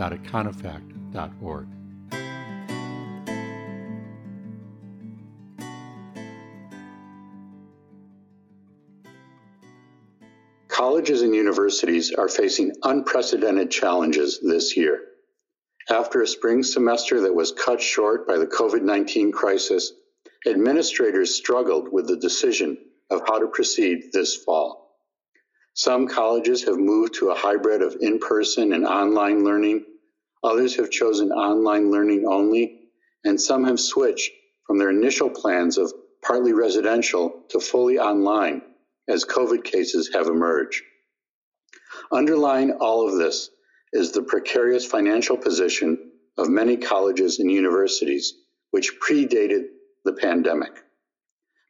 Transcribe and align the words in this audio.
www.econofact.org. 0.00 1.66
Colleges 10.68 11.20
and 11.20 11.34
universities 11.34 12.12
are 12.12 12.28
facing 12.28 12.72
unprecedented 12.82 13.70
challenges 13.70 14.40
this 14.42 14.74
year. 14.74 15.02
After 15.90 16.22
a 16.22 16.26
spring 16.26 16.62
semester 16.62 17.20
that 17.22 17.34
was 17.34 17.52
cut 17.52 17.82
short 17.82 18.26
by 18.26 18.38
the 18.38 18.46
COVID 18.46 18.82
19 18.82 19.32
crisis, 19.32 19.92
administrators 20.46 21.34
struggled 21.34 21.92
with 21.92 22.06
the 22.06 22.16
decision 22.16 22.78
of 23.10 23.20
how 23.26 23.38
to 23.38 23.48
proceed 23.48 24.04
this 24.14 24.34
fall. 24.34 24.80
Some 25.74 26.08
colleges 26.08 26.64
have 26.64 26.78
moved 26.78 27.14
to 27.14 27.30
a 27.30 27.34
hybrid 27.34 27.82
of 27.82 27.96
in 28.00 28.18
person 28.18 28.72
and 28.72 28.86
online 28.86 29.44
learning, 29.44 29.84
others 30.42 30.76
have 30.76 30.90
chosen 30.90 31.32
online 31.32 31.90
learning 31.90 32.26
only, 32.26 32.80
and 33.24 33.40
some 33.40 33.64
have 33.64 33.80
switched 33.80 34.30
from 34.66 34.78
their 34.78 34.90
initial 34.90 35.30
plans 35.30 35.78
of 35.78 35.92
partly 36.22 36.52
residential 36.52 37.44
to 37.48 37.60
fully 37.60 37.98
online 37.98 38.62
as 39.08 39.24
COVID 39.24 39.64
cases 39.64 40.10
have 40.14 40.26
emerged. 40.26 40.82
Underlying 42.12 42.72
all 42.72 43.06
of 43.06 43.16
this 43.16 43.50
is 43.92 44.12
the 44.12 44.22
precarious 44.22 44.86
financial 44.86 45.36
position 45.36 46.10
of 46.38 46.48
many 46.48 46.76
colleges 46.76 47.38
and 47.38 47.50
universities, 47.50 48.34
which 48.70 49.00
predated 49.00 49.64
the 50.04 50.12
pandemic. 50.12 50.72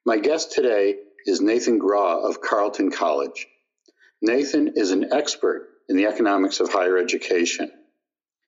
My 0.05 0.19
guest 0.19 0.53
today 0.53 0.97
is 1.27 1.41
Nathan 1.41 1.79
Grawe 1.79 2.29
of 2.29 2.41
Carleton 2.41 2.91
College. 2.91 3.47
Nathan 4.23 4.75
is 4.77 4.91
an 4.91 5.13
expert 5.13 5.69
in 5.89 5.97
the 5.97 6.07
economics 6.07 6.61
of 6.61 6.71
higher 6.71 6.99
education. 6.99 7.71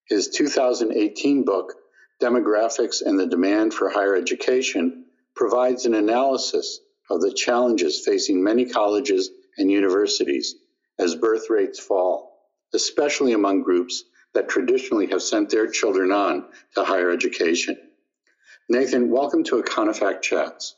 His 0.08 0.28
2018 0.28 1.44
book, 1.44 1.74
Demographics 2.20 3.02
and 3.02 3.18
the 3.18 3.26
Demand 3.26 3.72
for 3.72 3.88
Higher 3.88 4.16
Education, 4.16 5.06
provides 5.34 5.86
an 5.86 5.94
analysis 5.94 6.80
of 7.10 7.20
the 7.20 7.32
challenges 7.32 8.02
facing 8.04 8.42
many 8.42 8.66
colleges 8.66 9.30
and 9.58 9.70
universities 9.70 10.54
as 10.98 11.14
birth 11.14 11.50
rates 11.50 11.78
fall, 11.78 12.38
especially 12.74 13.32
among 13.32 13.62
groups 13.62 14.04
that 14.34 14.48
traditionally 14.48 15.06
have 15.08 15.22
sent 15.22 15.50
their 15.50 15.68
children 15.68 16.10
on 16.10 16.46
to 16.74 16.84
higher 16.84 17.10
education. 17.10 17.76
Nathan, 18.68 19.10
welcome 19.10 19.44
to 19.44 19.62
Econofact 19.62 20.22
Chats. 20.22 20.74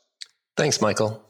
Thanks, 0.57 0.81
Michael. 0.81 1.23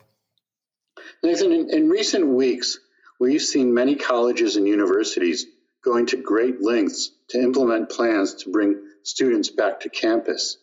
Nathan, 1.24 1.52
in, 1.52 1.70
in 1.70 1.90
recent 1.90 2.28
weeks, 2.28 2.80
we've 3.20 3.42
seen 3.42 3.74
many 3.74 3.96
colleges 3.96 4.56
and 4.56 4.68
universities 4.68 5.46
going 5.86 6.08
to 6.08 6.18
great 6.18 6.62
lengths 6.62 7.12
to 7.30 7.40
implement 7.40 7.90
plans 7.90 8.34
to 8.34 8.52
bring 8.52 8.82
students 9.04 9.50
back 9.50 9.82
to 9.82 9.90
campus. 9.90 10.58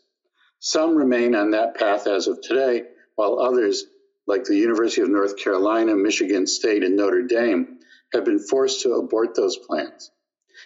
Some 0.58 0.96
remain 0.96 1.34
on 1.34 1.52
that 1.52 1.76
path 1.76 2.06
as 2.06 2.26
of 2.26 2.40
today, 2.40 2.84
while 3.14 3.38
others, 3.38 3.84
like 4.26 4.44
the 4.44 4.56
University 4.56 5.00
of 5.00 5.08
North 5.08 5.36
Carolina, 5.36 5.94
Michigan 5.94 6.46
State, 6.46 6.82
and 6.82 6.96
Notre 6.96 7.22
Dame, 7.22 7.78
have 8.12 8.24
been 8.24 8.40
forced 8.40 8.82
to 8.82 8.94
abort 8.94 9.34
those 9.34 9.56
plans. 9.56 10.10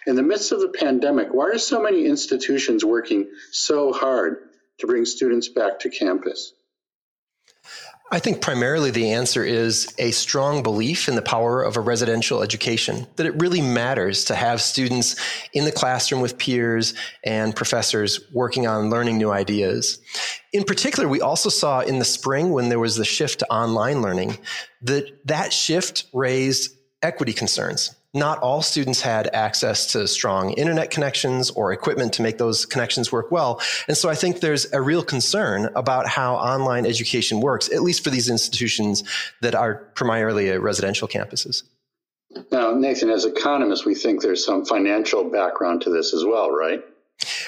In 0.05 0.15
the 0.15 0.23
midst 0.23 0.51
of 0.51 0.59
the 0.59 0.69
pandemic, 0.69 1.29
why 1.31 1.45
are 1.45 1.57
so 1.57 1.81
many 1.81 2.05
institutions 2.05 2.83
working 2.83 3.29
so 3.51 3.93
hard 3.93 4.37
to 4.79 4.87
bring 4.87 5.05
students 5.05 5.47
back 5.49 5.79
to 5.79 5.89
campus? 5.89 6.53
I 8.09 8.19
think 8.19 8.39
primarily 8.39 8.89
the 8.89 9.11
answer 9.11 9.43
is 9.43 9.93
a 9.97 10.11
strong 10.11 10.63
belief 10.63 11.09
in 11.09 11.15
the 11.15 11.21
power 11.21 11.61
of 11.61 11.75
a 11.75 11.81
residential 11.81 12.41
education, 12.41 13.05
that 13.17 13.25
it 13.25 13.41
really 13.41 13.59
matters 13.59 14.23
to 14.25 14.35
have 14.35 14.61
students 14.61 15.17
in 15.51 15.65
the 15.65 15.73
classroom 15.73 16.21
with 16.21 16.37
peers 16.37 16.93
and 17.25 17.53
professors 17.53 18.21
working 18.31 18.65
on 18.65 18.89
learning 18.89 19.17
new 19.17 19.29
ideas. 19.29 19.99
In 20.53 20.63
particular, 20.63 21.09
we 21.09 21.19
also 21.19 21.49
saw 21.49 21.81
in 21.81 21.99
the 21.99 22.05
spring 22.05 22.51
when 22.51 22.69
there 22.69 22.79
was 22.79 22.95
the 22.95 23.03
shift 23.03 23.39
to 23.39 23.51
online 23.51 24.01
learning 24.01 24.37
that 24.83 25.19
that 25.25 25.51
shift 25.51 26.05
raised 26.13 26.77
equity 27.01 27.33
concerns. 27.33 27.93
Not 28.17 28.39
all 28.39 28.61
students 28.61 28.99
had 29.01 29.29
access 29.33 29.91
to 29.93 30.07
strong 30.07 30.51
internet 30.53 30.89
connections 30.89 31.51
or 31.51 31.71
equipment 31.71 32.13
to 32.13 32.23
make 32.23 32.39
those 32.39 32.65
connections 32.65 33.11
work 33.11 33.31
well. 33.31 33.61
And 33.87 33.95
so 33.95 34.09
I 34.09 34.15
think 34.15 34.39
there's 34.39 34.73
a 34.73 34.81
real 34.81 35.03
concern 35.03 35.69
about 35.75 36.07
how 36.07 36.35
online 36.35 36.85
education 36.85 37.39
works, 37.39 37.71
at 37.71 37.83
least 37.83 38.03
for 38.03 38.09
these 38.09 38.29
institutions 38.29 39.03
that 39.41 39.53
are 39.53 39.75
primarily 39.93 40.49
residential 40.57 41.07
campuses. 41.07 41.63
Now, 42.51 42.73
Nathan, 42.73 43.09
as 43.09 43.25
economists, 43.25 43.85
we 43.85 43.95
think 43.95 44.21
there's 44.21 44.43
some 44.43 44.65
financial 44.65 45.23
background 45.29 45.81
to 45.81 45.89
this 45.89 46.13
as 46.13 46.25
well, 46.25 46.51
right? 46.51 46.83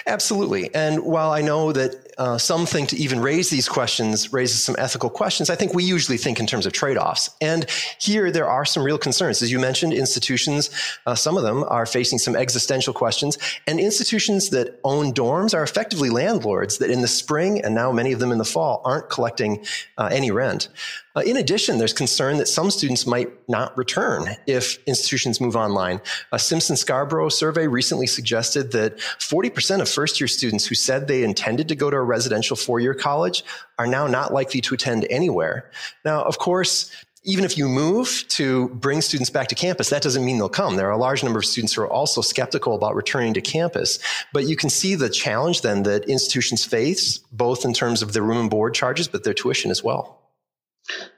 Absolutely. 0.08 0.74
And 0.74 1.04
while 1.04 1.32
I 1.32 1.42
know 1.42 1.72
that 1.74 2.09
uh, 2.20 2.38
some 2.38 2.66
think 2.66 2.90
to 2.90 2.98
even 2.98 3.22
raise 3.22 3.50
these 3.50 3.70
questions 3.70 4.34
raises 4.34 4.62
some 4.62 4.76
ethical 4.78 5.10
questions, 5.10 5.50
I 5.50 5.56
think 5.56 5.74
we 5.74 5.86
usually 5.86 6.18
think 6.18 6.40
in 6.40 6.46
terms 6.46 6.66
of 6.66 6.74
trade 6.74 6.98
offs. 6.98 7.30
And 7.40 7.66
here 7.98 8.30
there 8.30 8.48
are 8.48 8.66
some 8.66 8.84
real 8.84 8.98
concerns. 8.98 9.42
As 9.42 9.52
you 9.52 9.58
mentioned, 9.58 9.94
institutions, 9.94 10.70
uh, 11.06 11.16
some 11.16 11.38
of 11.38 11.44
them 11.44 11.64
are 11.64 11.86
facing 11.86 12.20
some 12.20 12.36
existential 12.36 12.94
questions. 12.94 13.38
And 13.66 13.80
institutions 13.80 14.50
that 14.50 14.80
own 14.84 15.14
dorms 15.14 15.54
are 15.54 15.64
effectively 15.64 16.10
landlords 16.10 16.80
that 16.80 16.92
in 16.92 17.02
the 17.02 17.08
spring 17.08 17.64
and 17.64 17.74
now 17.74 17.92
many 17.94 18.12
of 18.12 18.20
them 18.20 18.34
in 18.34 18.38
the 18.38 18.46
fall 18.46 18.82
aren't 18.84 19.10
collecting 19.10 19.66
uh, 19.98 20.10
any 20.12 20.30
rent. 20.30 20.68
Uh, 21.16 21.22
in 21.22 21.38
addition, 21.38 21.80
there's 21.80 21.94
concern 21.94 22.38
that 22.38 22.48
some 22.48 22.70
students 22.70 23.08
might 23.08 23.30
not 23.50 23.76
return 23.78 24.38
if 24.46 24.78
institutions 24.86 25.42
move 25.42 25.56
online. 25.56 26.00
A 26.32 26.38
Simpson 26.40 26.78
Scarborough 26.78 27.30
survey 27.30 27.68
recently 27.68 28.08
suggested 28.08 28.72
that 28.74 28.98
40% 28.98 29.82
of 29.82 29.90
first 29.90 30.22
year 30.22 30.28
students 30.28 30.66
who 30.66 30.76
said 30.76 31.08
they 31.08 31.24
intended 31.24 31.68
to 31.70 31.76
go 31.76 31.90
to 31.90 31.98
a 31.98 32.04
residential 32.10 32.58
four 32.58 32.80
year 32.80 32.94
college 32.94 33.44
are 33.78 33.88
now 33.88 34.08
not 34.08 34.34
likely 34.34 34.60
to 34.62 34.74
attend 34.74 35.08
anywhere. 35.10 35.72
Now, 36.04 36.24
of 36.24 36.38
course, 36.38 36.92
even 37.24 37.44
if 37.44 37.58
you 37.58 37.68
move 37.68 38.26
to 38.30 38.70
bring 38.70 39.02
students 39.02 39.30
back 39.30 39.50
to 39.50 39.56
campus, 39.56 39.90
that 39.90 40.02
doesn't 40.02 40.24
mean 40.24 40.38
they'll 40.38 40.50
come. 40.50 40.78
There 40.78 40.88
are 40.88 40.92
a 40.92 40.98
large 40.98 41.24
number 41.24 41.40
of 41.40 41.46
students 41.46 41.74
who 41.74 41.82
are 41.82 41.92
also 41.92 42.22
skeptical 42.22 42.76
about 42.76 42.96
returning 42.96 43.34
to 43.34 43.42
campus. 43.42 44.00
But 44.32 44.48
you 44.48 44.56
can 44.56 44.70
see 44.70 44.96
the 44.96 45.10
challenge 45.10 45.62
then 45.62 45.84
that 45.84 46.06
institutions 46.06 46.64
face, 46.64 47.18
both 47.32 47.66
in 47.66 47.74
terms 47.74 48.02
of 48.02 48.14
their 48.14 48.24
room 48.24 48.38
and 48.38 48.50
board 48.50 48.74
charges, 48.74 49.08
but 49.08 49.24
their 49.24 49.34
tuition 49.34 49.70
as 49.70 49.84
well. 49.84 50.22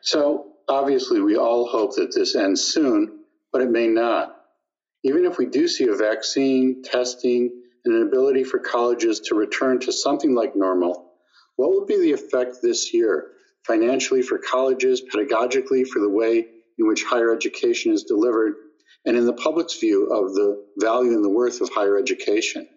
So 0.02 0.48
obviously, 0.68 1.22
we 1.22 1.38
all 1.38 1.68
hope 1.68 1.96
that 1.96 2.14
this 2.16 2.36
ends 2.36 2.62
soon, 2.62 3.20
but 3.52 3.62
it 3.62 3.70
may 3.70 3.88
not. 3.88 4.36
Even 5.04 5.26
if 5.26 5.38
we 5.38 5.46
do 5.46 5.68
see 5.68 5.88
a 5.88 5.96
vaccine, 5.96 6.84
testing, 6.84 7.61
an 7.86 8.02
ability 8.02 8.44
for 8.44 8.60
colleges 8.60 9.20
to 9.22 9.36
return 9.36 9.80
to 9.80 9.92
something 9.92 10.36
like 10.36 10.56
normal, 10.56 11.12
what 11.56 11.70
will 11.70 11.86
be 11.86 11.98
the 11.98 12.14
effect 12.14 12.58
this 12.62 12.94
year 12.94 13.32
financially 13.66 14.22
for 14.22 14.40
colleges, 14.40 15.02
pedagogically 15.02 15.86
for 15.86 16.00
the 16.00 16.10
way 16.10 16.46
in 16.78 16.88
which 16.88 17.04
higher 17.04 17.34
education 17.34 17.92
is 17.92 18.04
delivered, 18.04 18.56
and 19.06 19.18
in 19.18 19.26
the 19.26 19.34
public's 19.34 19.80
view 19.80 20.08
of 20.08 20.34
the 20.34 20.66
value 20.78 21.12
and 21.12 21.24
the 21.24 21.30
worth 21.30 21.62
of 21.62 21.70
higher 21.70 21.98
education? 21.98 22.68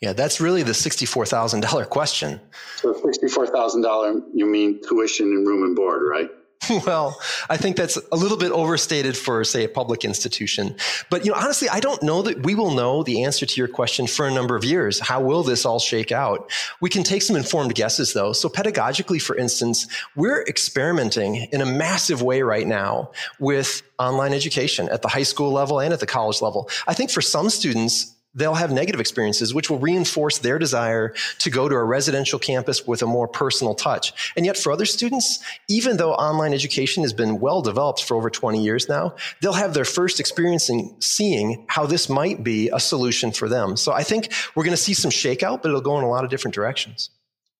Yeah, 0.00 0.14
that's 0.14 0.40
really 0.40 0.62
the 0.62 0.72
$64,000 0.72 1.88
question. 1.90 2.40
So 2.76 2.94
$64,000, 2.94 4.22
you 4.32 4.46
mean 4.46 4.80
tuition 4.86 5.26
and 5.26 5.46
room 5.46 5.62
and 5.62 5.76
board, 5.76 6.02
right? 6.08 6.30
well, 6.86 7.20
I 7.48 7.56
think 7.56 7.76
that's 7.76 7.98
a 8.12 8.16
little 8.16 8.36
bit 8.36 8.52
overstated 8.52 9.16
for, 9.16 9.42
say, 9.44 9.64
a 9.64 9.68
public 9.68 10.04
institution. 10.04 10.76
But, 11.08 11.24
you 11.24 11.32
know, 11.32 11.38
honestly, 11.38 11.68
I 11.68 11.80
don't 11.80 12.02
know 12.02 12.22
that 12.22 12.44
we 12.44 12.54
will 12.54 12.72
know 12.74 13.02
the 13.02 13.24
answer 13.24 13.46
to 13.46 13.60
your 13.60 13.68
question 13.68 14.06
for 14.06 14.26
a 14.26 14.30
number 14.30 14.56
of 14.56 14.64
years. 14.64 15.00
How 15.00 15.20
will 15.20 15.42
this 15.42 15.64
all 15.64 15.78
shake 15.78 16.12
out? 16.12 16.50
We 16.80 16.88
can 16.88 17.02
take 17.02 17.22
some 17.22 17.36
informed 17.36 17.74
guesses, 17.74 18.12
though. 18.12 18.32
So, 18.32 18.48
pedagogically, 18.48 19.20
for 19.20 19.36
instance, 19.36 19.86
we're 20.14 20.42
experimenting 20.42 21.36
in 21.52 21.60
a 21.60 21.66
massive 21.66 22.22
way 22.22 22.42
right 22.42 22.66
now 22.66 23.10
with 23.38 23.82
online 23.98 24.32
education 24.32 24.88
at 24.88 25.02
the 25.02 25.08
high 25.08 25.24
school 25.24 25.52
level 25.52 25.80
and 25.80 25.92
at 25.92 26.00
the 26.00 26.06
college 26.06 26.40
level. 26.40 26.70
I 26.86 26.94
think 26.94 27.10
for 27.10 27.20
some 27.20 27.50
students, 27.50 28.14
they'll 28.34 28.54
have 28.54 28.70
negative 28.70 29.00
experiences, 29.00 29.52
which 29.52 29.70
will 29.70 29.78
reinforce 29.78 30.38
their 30.38 30.58
desire 30.58 31.14
to 31.38 31.50
go 31.50 31.68
to 31.68 31.74
a 31.74 31.84
residential 31.84 32.38
campus 32.38 32.86
with 32.86 33.02
a 33.02 33.06
more 33.06 33.26
personal 33.26 33.74
touch. 33.74 34.32
And 34.36 34.46
yet, 34.46 34.56
for 34.56 34.72
other 34.72 34.86
students, 34.86 35.42
even 35.68 35.96
though 35.96 36.12
online 36.12 36.54
education 36.54 37.02
has 37.02 37.12
been 37.12 37.40
well 37.40 37.62
developed 37.62 38.04
for 38.04 38.16
over 38.16 38.30
20 38.30 38.62
years 38.62 38.88
now, 38.88 39.14
they'll 39.40 39.52
have 39.52 39.74
their 39.74 39.84
first 39.84 40.20
experience 40.20 40.70
in 40.70 40.94
seeing 41.00 41.64
how 41.68 41.86
this 41.86 42.08
might 42.08 42.44
be 42.44 42.70
a 42.72 42.80
solution 42.80 43.32
for 43.32 43.48
them. 43.48 43.76
So 43.76 43.92
I 43.92 44.02
think 44.02 44.32
we're 44.54 44.64
going 44.64 44.76
to 44.76 44.82
see 44.82 44.94
some 44.94 45.10
shakeout, 45.10 45.62
but 45.62 45.68
it'll 45.68 45.80
go 45.80 45.98
in 45.98 46.04
a 46.04 46.08
lot 46.08 46.24
of 46.24 46.30
different 46.30 46.54
directions. 46.54 47.10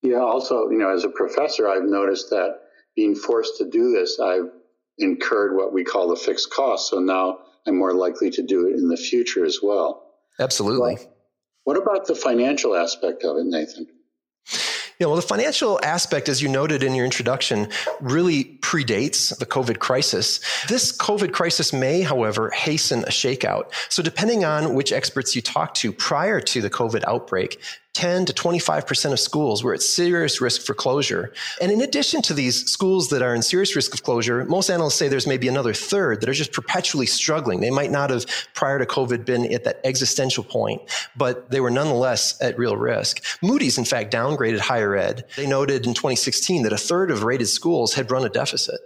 Yeah, 0.03 0.21
also, 0.21 0.71
you 0.71 0.79
know, 0.79 0.95
as 0.95 1.05
a 1.05 1.11
professor, 1.11 1.69
I've 1.69 1.85
noticed 1.85 2.31
that 2.31 2.61
being 2.97 3.15
forced 3.15 3.59
to 3.59 3.69
do 3.69 3.91
this, 3.91 4.19
I've 4.19 4.51
incurred 4.99 5.57
what 5.57 5.73
we 5.73 5.85
call 5.85 6.09
the 6.09 6.17
fixed 6.17 6.51
cost. 6.51 6.91
So 6.91 6.99
now 6.99 7.39
I'm 7.67 7.77
more 7.77 7.95
likely 7.95 8.31
to 8.31 8.43
do 8.43 8.69
it 8.69 8.75
in 8.77 8.89
the 8.89 8.97
future 8.97 9.45
as 9.45 9.61
well. 9.63 10.10
Absolutely. 10.41 10.95
Well, 10.95 11.07
what 11.65 11.77
about 11.77 12.07
the 12.07 12.15
financial 12.15 12.75
aspect 12.75 13.23
of 13.23 13.37
it, 13.37 13.45
Nathan? 13.45 13.87
Yeah, 14.99 15.07
well, 15.07 15.17
the 15.17 15.23
financial 15.23 15.81
aspect, 15.83 16.29
as 16.29 16.43
you 16.43 16.49
noted 16.49 16.83
in 16.83 16.95
your 16.95 17.07
introduction, 17.07 17.69
really 18.01 18.59
predates 18.61 19.37
the 19.39 19.47
COVID 19.47 19.79
crisis. 19.79 20.41
This 20.69 20.95
COVID 20.95 21.33
crisis 21.33 21.73
may, 21.73 22.03
however, 22.03 22.51
hasten 22.51 23.05
a 23.05 23.11
shakeout. 23.11 23.73
So, 23.89 24.03
depending 24.03 24.45
on 24.45 24.75
which 24.75 24.93
experts 24.93 25.35
you 25.35 25.41
talk 25.41 25.73
to 25.77 25.91
prior 25.91 26.39
to 26.41 26.61
the 26.61 26.69
COVID 26.69 27.03
outbreak, 27.07 27.63
10 27.95 28.25
to 28.27 28.33
25% 28.33 29.13
of 29.13 29.19
schools 29.19 29.65
were 29.65 29.75
at 29.75 29.83
serious 29.83 30.41
risk 30.41 30.63
for 30.63 30.75
closure. 30.75 31.33
And 31.61 31.73
in 31.73 31.81
addition 31.81 32.23
to 32.23 32.35
these 32.35 32.65
schools 32.71 33.09
that 33.09 33.21
are 33.21 33.35
in 33.35 33.43
serious 33.43 33.75
risk 33.75 33.93
of 33.95 34.05
closure, 34.05 34.45
most 34.45 34.71
analysts 34.71 34.95
say 34.95 35.09
there's 35.09 35.27
maybe 35.27 35.49
another 35.49 35.75
third 35.75 36.21
that 36.21 36.29
are 36.29 36.35
just 36.35 36.53
perpetually 36.53 37.07
struggling. 37.07 37.61
They 37.61 37.71
might 37.71 37.91
not 37.91 38.11
have, 38.11 38.27
prior 38.55 38.79
to 38.79 38.87
COVID, 38.87 39.25
been 39.25 39.53
at 39.53 39.65
that 39.65 39.81
existential 39.83 40.45
point, 40.45 40.83
but 41.17 41.51
they 41.51 41.61
were 41.61 41.71
nonetheless 41.71 42.41
at 42.41 42.57
real 42.59 42.77
risk. 42.77 43.25
Moody's, 43.43 43.77
in 43.77 43.85
fact, 43.85 44.13
downgraded 44.13 44.61
higher 44.61 44.97
ed. 44.97 45.25
They 45.37 45.47
noted 45.47 45.85
in 45.85 45.95
2016 45.95 46.63
that 46.63 46.73
a 46.73 46.79
third 46.79 47.11
of 47.11 47.25
rated 47.25 47.49
schools 47.49 47.95
had 47.95 48.11
run 48.11 48.25
a 48.25 48.29
deficit. 48.29 48.81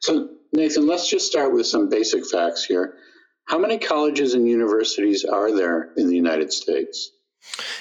So, 0.00 0.28
Nathan, 0.52 0.88
let's 0.88 1.08
just 1.08 1.28
start 1.28 1.54
with 1.54 1.66
some 1.66 1.88
basic 1.88 2.26
facts 2.26 2.64
here. 2.64 2.94
How 3.46 3.58
many 3.58 3.78
colleges 3.78 4.34
and 4.34 4.48
universities 4.48 5.24
are 5.24 5.54
there 5.54 5.92
in 5.96 6.08
the 6.08 6.16
United 6.16 6.52
States? 6.52 7.12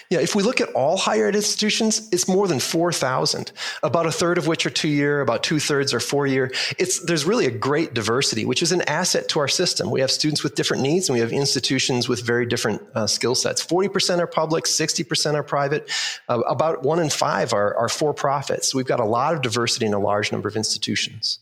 Yeah, 0.09 0.19
if 0.19 0.35
we 0.35 0.43
look 0.43 0.59
at 0.59 0.69
all 0.73 0.97
higher 0.97 1.27
ed 1.27 1.35
institutions, 1.35 2.09
it's 2.11 2.27
more 2.27 2.47
than 2.47 2.59
4,000, 2.59 3.51
about 3.83 4.05
a 4.05 4.11
third 4.11 4.37
of 4.37 4.47
which 4.47 4.65
are 4.65 4.69
two 4.69 4.89
year, 4.89 5.21
about 5.21 5.43
two 5.43 5.59
thirds 5.59 5.93
are 5.93 5.99
four 5.99 6.27
year. 6.27 6.51
It's, 6.77 6.99
there's 7.05 7.25
really 7.25 7.45
a 7.45 7.51
great 7.51 7.93
diversity, 7.93 8.43
which 8.43 8.61
is 8.61 8.71
an 8.71 8.81
asset 8.83 9.29
to 9.29 9.39
our 9.39 9.47
system. 9.47 9.89
We 9.89 10.01
have 10.01 10.11
students 10.11 10.43
with 10.43 10.55
different 10.55 10.83
needs 10.83 11.07
and 11.07 11.13
we 11.13 11.21
have 11.21 11.31
institutions 11.31 12.09
with 12.09 12.25
very 12.25 12.45
different 12.45 12.81
uh, 12.95 13.07
skill 13.07 13.35
sets. 13.35 13.65
40% 13.65 14.19
are 14.19 14.27
public, 14.27 14.65
60% 14.65 15.35
are 15.35 15.43
private, 15.43 15.89
uh, 16.27 16.39
about 16.41 16.83
one 16.83 16.99
in 16.99 17.09
five 17.09 17.53
are, 17.53 17.75
are 17.75 17.89
for 17.89 18.13
profits. 18.13 18.71
So 18.71 18.77
we've 18.77 18.85
got 18.85 18.99
a 18.99 19.05
lot 19.05 19.35
of 19.35 19.41
diversity 19.41 19.85
in 19.85 19.93
a 19.93 19.99
large 19.99 20.31
number 20.31 20.49
of 20.49 20.57
institutions. 20.57 21.39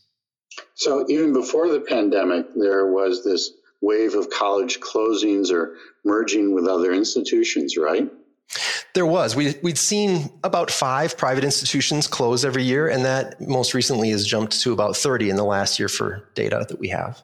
So 0.74 1.04
even 1.08 1.32
before 1.32 1.68
the 1.68 1.80
pandemic, 1.80 2.46
there 2.54 2.86
was 2.86 3.24
this 3.24 3.50
wave 3.80 4.14
of 4.14 4.30
college 4.30 4.80
closings 4.80 5.50
or 5.50 5.76
merging 6.04 6.54
with 6.54 6.66
other 6.66 6.92
institutions, 6.92 7.76
right? 7.76 8.10
There 8.94 9.06
was. 9.06 9.36
We, 9.36 9.54
would 9.62 9.78
seen 9.78 10.30
about 10.42 10.70
five 10.70 11.16
private 11.16 11.44
institutions 11.44 12.06
close 12.06 12.44
every 12.44 12.64
year, 12.64 12.88
and 12.88 13.04
that 13.04 13.40
most 13.40 13.74
recently 13.74 14.10
has 14.10 14.26
jumped 14.26 14.60
to 14.62 14.72
about 14.72 14.96
30 14.96 15.30
in 15.30 15.36
the 15.36 15.44
last 15.44 15.78
year 15.78 15.88
for 15.88 16.28
data 16.34 16.66
that 16.68 16.80
we 16.80 16.88
have. 16.88 17.22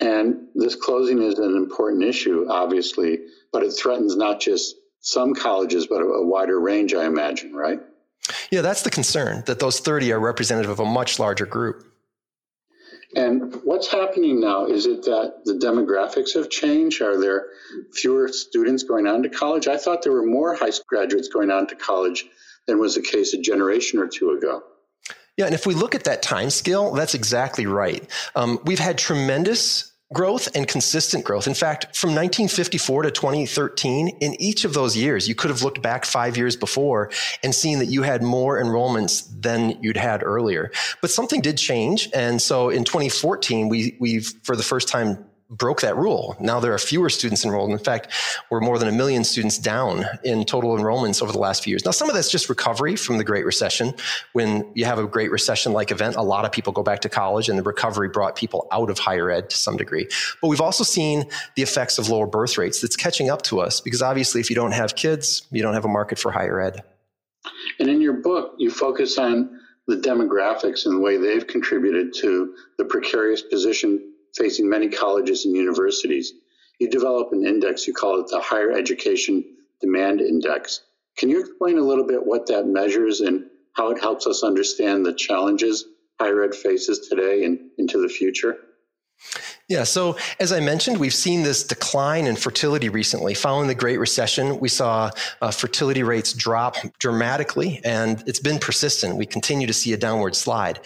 And 0.00 0.48
this 0.54 0.74
closing 0.74 1.22
is 1.22 1.38
an 1.38 1.56
important 1.56 2.02
issue, 2.02 2.46
obviously, 2.50 3.20
but 3.52 3.62
it 3.62 3.70
threatens 3.70 4.16
not 4.16 4.40
just 4.40 4.74
some 5.00 5.34
colleges, 5.34 5.86
but 5.86 6.00
a 6.00 6.22
wider 6.22 6.60
range, 6.60 6.92
I 6.92 7.06
imagine, 7.06 7.54
right? 7.54 7.80
Yeah, 8.50 8.60
that's 8.60 8.82
the 8.82 8.90
concern 8.90 9.42
that 9.46 9.58
those 9.58 9.80
30 9.80 10.12
are 10.12 10.20
representative 10.20 10.70
of 10.70 10.80
a 10.80 10.84
much 10.84 11.18
larger 11.18 11.46
group. 11.46 11.91
And 13.14 13.60
what's 13.64 13.88
happening 13.88 14.40
now? 14.40 14.66
Is 14.66 14.86
it 14.86 15.02
that 15.02 15.44
the 15.44 15.54
demographics 15.54 16.34
have 16.34 16.48
changed? 16.48 17.02
Are 17.02 17.20
there 17.20 17.46
fewer 17.92 18.28
students 18.28 18.84
going 18.84 19.06
on 19.06 19.22
to 19.24 19.28
college? 19.28 19.68
I 19.68 19.76
thought 19.76 20.02
there 20.02 20.12
were 20.12 20.24
more 20.24 20.54
high 20.54 20.70
school 20.70 20.86
graduates 20.88 21.28
going 21.28 21.50
on 21.50 21.66
to 21.68 21.74
college 21.74 22.24
than 22.66 22.78
was 22.78 22.94
the 22.94 23.02
case 23.02 23.34
a 23.34 23.38
generation 23.38 23.98
or 23.98 24.06
two 24.06 24.30
ago. 24.30 24.62
Yeah, 25.36 25.46
and 25.46 25.54
if 25.54 25.66
we 25.66 25.74
look 25.74 25.94
at 25.94 26.04
that 26.04 26.22
time 26.22 26.50
scale, 26.50 26.92
that's 26.92 27.14
exactly 27.14 27.66
right. 27.66 28.06
Um, 28.34 28.58
we've 28.64 28.78
had 28.78 28.98
tremendous 28.98 29.91
growth 30.12 30.48
and 30.54 30.68
consistent 30.68 31.24
growth. 31.24 31.46
In 31.46 31.54
fact, 31.54 31.96
from 31.96 32.10
1954 32.10 33.02
to 33.02 33.10
2013, 33.10 34.08
in 34.08 34.40
each 34.40 34.64
of 34.64 34.74
those 34.74 34.96
years, 34.96 35.28
you 35.28 35.34
could 35.34 35.50
have 35.50 35.62
looked 35.62 35.82
back 35.82 36.04
five 36.04 36.36
years 36.36 36.56
before 36.56 37.10
and 37.42 37.54
seen 37.54 37.78
that 37.78 37.86
you 37.86 38.02
had 38.02 38.22
more 38.22 38.62
enrollments 38.62 39.28
than 39.40 39.82
you'd 39.82 39.96
had 39.96 40.22
earlier. 40.22 40.70
But 41.00 41.10
something 41.10 41.40
did 41.40 41.58
change. 41.58 42.08
And 42.14 42.40
so 42.40 42.68
in 42.68 42.84
2014, 42.84 43.68
we, 43.68 43.96
we've, 43.98 44.32
for 44.42 44.56
the 44.56 44.62
first 44.62 44.88
time 44.88 45.24
broke 45.52 45.82
that 45.82 45.96
rule. 45.96 46.34
Now 46.40 46.60
there 46.60 46.72
are 46.72 46.78
fewer 46.78 47.10
students 47.10 47.44
enrolled. 47.44 47.70
In 47.70 47.78
fact, 47.78 48.12
we're 48.50 48.60
more 48.60 48.78
than 48.78 48.88
a 48.88 48.92
million 48.92 49.22
students 49.22 49.58
down 49.58 50.04
in 50.24 50.44
total 50.44 50.76
enrollments 50.76 51.22
over 51.22 51.30
the 51.30 51.38
last 51.38 51.62
few 51.62 51.72
years. 51.72 51.84
Now, 51.84 51.90
some 51.90 52.08
of 52.08 52.14
that's 52.14 52.30
just 52.30 52.48
recovery 52.48 52.96
from 52.96 53.18
the 53.18 53.24
Great 53.24 53.44
Recession. 53.44 53.94
When 54.32 54.70
you 54.74 54.86
have 54.86 54.98
a 54.98 55.06
Great 55.06 55.30
Recession 55.30 55.72
like 55.72 55.90
event, 55.90 56.16
a 56.16 56.22
lot 56.22 56.46
of 56.46 56.52
people 56.52 56.72
go 56.72 56.82
back 56.82 57.00
to 57.00 57.08
college 57.08 57.50
and 57.50 57.58
the 57.58 57.62
recovery 57.62 58.08
brought 58.08 58.34
people 58.34 58.66
out 58.72 58.88
of 58.88 58.98
higher 58.98 59.30
ed 59.30 59.50
to 59.50 59.56
some 59.56 59.76
degree. 59.76 60.08
But 60.40 60.48
we've 60.48 60.60
also 60.60 60.84
seen 60.84 61.24
the 61.54 61.62
effects 61.62 61.98
of 61.98 62.08
lower 62.08 62.26
birth 62.26 62.56
rates 62.56 62.80
that's 62.80 62.96
catching 62.96 63.28
up 63.28 63.42
to 63.42 63.60
us 63.60 63.80
because 63.80 64.00
obviously 64.00 64.40
if 64.40 64.48
you 64.48 64.56
don't 64.56 64.72
have 64.72 64.96
kids, 64.96 65.46
you 65.50 65.62
don't 65.62 65.74
have 65.74 65.84
a 65.84 65.88
market 65.88 66.18
for 66.18 66.32
higher 66.32 66.60
ed. 66.60 66.82
And 67.78 67.90
in 67.90 68.00
your 68.00 68.14
book, 68.14 68.54
you 68.56 68.70
focus 68.70 69.18
on 69.18 69.58
the 69.86 69.96
demographics 69.96 70.86
and 70.86 70.94
the 70.94 71.00
way 71.00 71.16
they've 71.16 71.46
contributed 71.46 72.14
to 72.14 72.54
the 72.78 72.84
precarious 72.84 73.42
position 73.42 74.11
facing 74.36 74.68
many 74.68 74.88
colleges 74.88 75.44
and 75.44 75.54
universities. 75.54 76.32
You 76.78 76.88
develop 76.88 77.32
an 77.32 77.46
index, 77.46 77.86
you 77.86 77.92
call 77.92 78.20
it 78.20 78.28
the 78.28 78.40
Higher 78.40 78.72
Education 78.72 79.44
Demand 79.80 80.20
Index. 80.20 80.80
Can 81.16 81.28
you 81.28 81.40
explain 81.40 81.78
a 81.78 81.82
little 81.82 82.06
bit 82.06 82.24
what 82.24 82.46
that 82.46 82.66
measures 82.66 83.20
and 83.20 83.44
how 83.74 83.90
it 83.90 84.00
helps 84.00 84.26
us 84.26 84.42
understand 84.42 85.04
the 85.04 85.12
challenges 85.12 85.84
higher 86.20 86.42
ed 86.44 86.54
faces 86.54 87.08
today 87.08 87.44
and 87.44 87.58
into 87.78 88.00
the 88.00 88.08
future? 88.08 88.56
Yeah. 89.68 89.84
So, 89.84 90.16
as 90.40 90.52
I 90.52 90.58
mentioned, 90.58 90.98
we've 90.98 91.14
seen 91.14 91.44
this 91.44 91.62
decline 91.62 92.26
in 92.26 92.34
fertility 92.34 92.88
recently. 92.88 93.32
Following 93.32 93.68
the 93.68 93.76
Great 93.76 93.98
Recession, 93.98 94.58
we 94.58 94.68
saw 94.68 95.10
uh, 95.40 95.50
fertility 95.52 96.02
rates 96.02 96.32
drop 96.32 96.76
dramatically, 96.98 97.80
and 97.84 98.22
it's 98.26 98.40
been 98.40 98.58
persistent. 98.58 99.16
We 99.16 99.24
continue 99.24 99.68
to 99.68 99.72
see 99.72 99.92
a 99.92 99.96
downward 99.96 100.34
slide. 100.34 100.80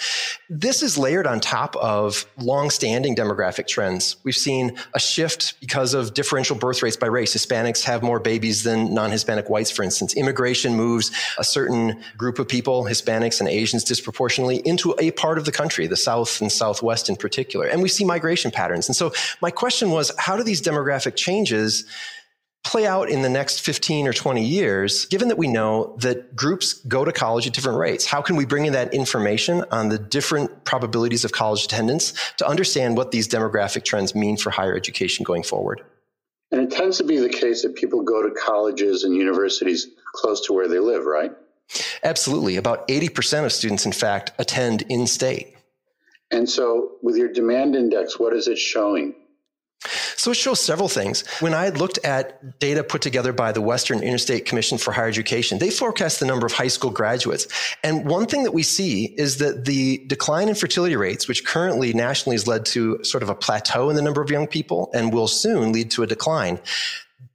This 0.51 0.83
is 0.83 0.99
layered 0.99 1.27
on 1.27 1.41
top 1.41 1.75
of 1.77 2.27
long-standing 2.39 3.17
demographic 3.17 3.67
trends. 3.67 4.19
We've 4.25 4.37
seen 4.37 4.77
a 4.95 5.01
shift 5.01 5.59
because 5.59 5.95
of 5.95 6.13
differential 6.13 6.55
birth 6.55 6.83
rates 6.83 6.99
by 6.99 7.07
race. 7.07 7.35
Hispanics 7.35 7.83
have 7.83 8.03
more 8.03 8.21
babies 8.21 8.63
than 8.63 8.93
non-Hispanic 8.93 9.49
whites, 9.49 9.71
for 9.71 9.85
instance. 9.85 10.15
Immigration 10.15 10.77
moves 10.77 11.11
a 11.39 11.45
certain 11.45 11.99
group 12.19 12.39
of 12.39 12.47
people, 12.47 12.85
Hispanics 12.85 13.41
and 13.41 13.49
Asians 13.49 13.85
disproportionately, 13.85 14.59
into 14.67 14.95
a 15.01 15.13
part 15.13 15.39
of 15.39 15.47
the 15.47 15.53
country, 15.53 15.87
the 15.87 15.97
South 15.97 16.43
and 16.43 16.53
Southwest 16.53 17.09
in 17.09 17.17
particular. 17.17 17.67
And 17.67 17.83
we 17.83 17.89
see 17.89 18.05
migration 18.05 18.51
patterns 18.51 18.66
patterns. 18.67 18.89
And 18.89 18.97
so 18.97 19.13
my 19.41 19.51
question 19.51 19.91
was, 19.91 20.13
how 20.19 20.37
do 20.37 20.43
these 20.43 20.61
demographic 20.61 21.17
changes 21.17 21.85
play 22.65 22.85
out 22.85 23.09
in 23.09 23.23
the 23.23 23.29
next 23.29 23.61
15 23.61 24.09
or 24.09 24.13
20 24.13 24.45
years, 24.45 25.07
given 25.07 25.29
that 25.29 25.39
we 25.39 25.47
know 25.47 25.97
that 26.01 26.35
groups 26.35 26.75
go 26.89 27.05
to 27.05 27.13
college 27.13 27.47
at 27.47 27.53
different 27.53 27.79
rates? 27.79 28.05
How 28.05 28.21
can 28.21 28.35
we 28.35 28.45
bring 28.45 28.67
in 28.67 28.73
that 28.73 28.93
information 28.93 29.65
on 29.71 29.89
the 29.89 29.99
different 29.99 30.65
probabilities 30.65 31.25
of 31.25 31.31
college 31.31 31.65
attendance 31.65 32.13
to 32.39 32.47
understand 32.47 32.97
what 32.97 33.13
these 33.13 33.29
demographic 33.29 33.85
trends 33.85 34.15
mean 34.17 34.37
for 34.37 34.51
higher 34.51 34.75
education 34.75 35.23
going 35.23 35.45
forward? 35.45 35.83
And 36.51 36.61
it 36.61 36.77
tends 36.77 36.99
to 36.99 37.05
be 37.05 37.19
the 37.19 37.29
case 37.29 37.63
that 37.63 37.77
people 37.77 38.03
go 38.03 38.23
to 38.23 38.35
colleges 38.35 39.05
and 39.05 39.15
universities 39.15 39.87
close 40.15 40.47
to 40.47 40.53
where 40.53 40.69
they 40.69 40.79
live, 40.81 41.05
right? 41.05 41.33
Absolutely. 42.03 42.57
About 42.57 42.87
80% 42.89 43.45
of 43.45 43.53
students, 43.53 43.87
in 43.87 43.93
fact, 43.93 44.33
attend 44.39 44.83
in 44.89 45.07
state. 45.07 45.56
And 46.31 46.49
so, 46.49 46.93
with 47.03 47.17
your 47.17 47.33
demand 47.33 47.77
index, 47.77 48.19
what 48.19 48.35
is 48.35 48.49
it 48.49 48.59
showing? 48.59 49.15
So 50.17 50.31
it 50.31 50.37
shows 50.37 50.61
several 50.61 50.89
things. 50.89 51.25
When 51.41 51.55
I 51.55 51.69
looked 51.69 51.99
at 52.05 52.59
data 52.59 52.83
put 52.83 53.03
together 53.03 53.33
by 53.33 53.53
the 53.53 53.61
Western 53.61 54.03
Interstate 54.03 54.47
Commission 54.47 54.79
for 54.79 54.93
Higher 54.93 55.09
Education, 55.09 55.59
they 55.59 55.71
forecast 55.71 56.19
the 56.19 56.27
number 56.27 56.47
of 56.47 56.53
high 56.53 56.69
school 56.69 56.91
graduates. 56.91 57.47
And 57.85 58.07
one 58.07 58.27
thing 58.27 58.43
that 58.45 58.53
we 58.53 58.63
see 58.63 59.15
is 59.19 59.39
that 59.39 59.67
the 59.67 60.05
decline 60.07 60.49
in 60.49 60.55
fertility 60.55 60.97
rates, 60.97 61.29
which 61.29 61.45
currently 61.45 61.93
nationally 61.93 62.35
has 62.35 62.47
led 62.47 62.65
to 62.67 63.05
sort 63.05 63.23
of 63.23 63.29
a 63.29 63.35
plateau 63.35 63.91
in 63.91 63.97
the 63.97 64.03
number 64.03 64.23
of 64.23 64.31
young 64.31 64.47
people 64.47 64.91
and 64.95 65.13
will 65.13 65.29
soon 65.29 65.73
lead 65.73 65.91
to 65.93 66.03
a 66.03 66.07
decline, 66.07 66.59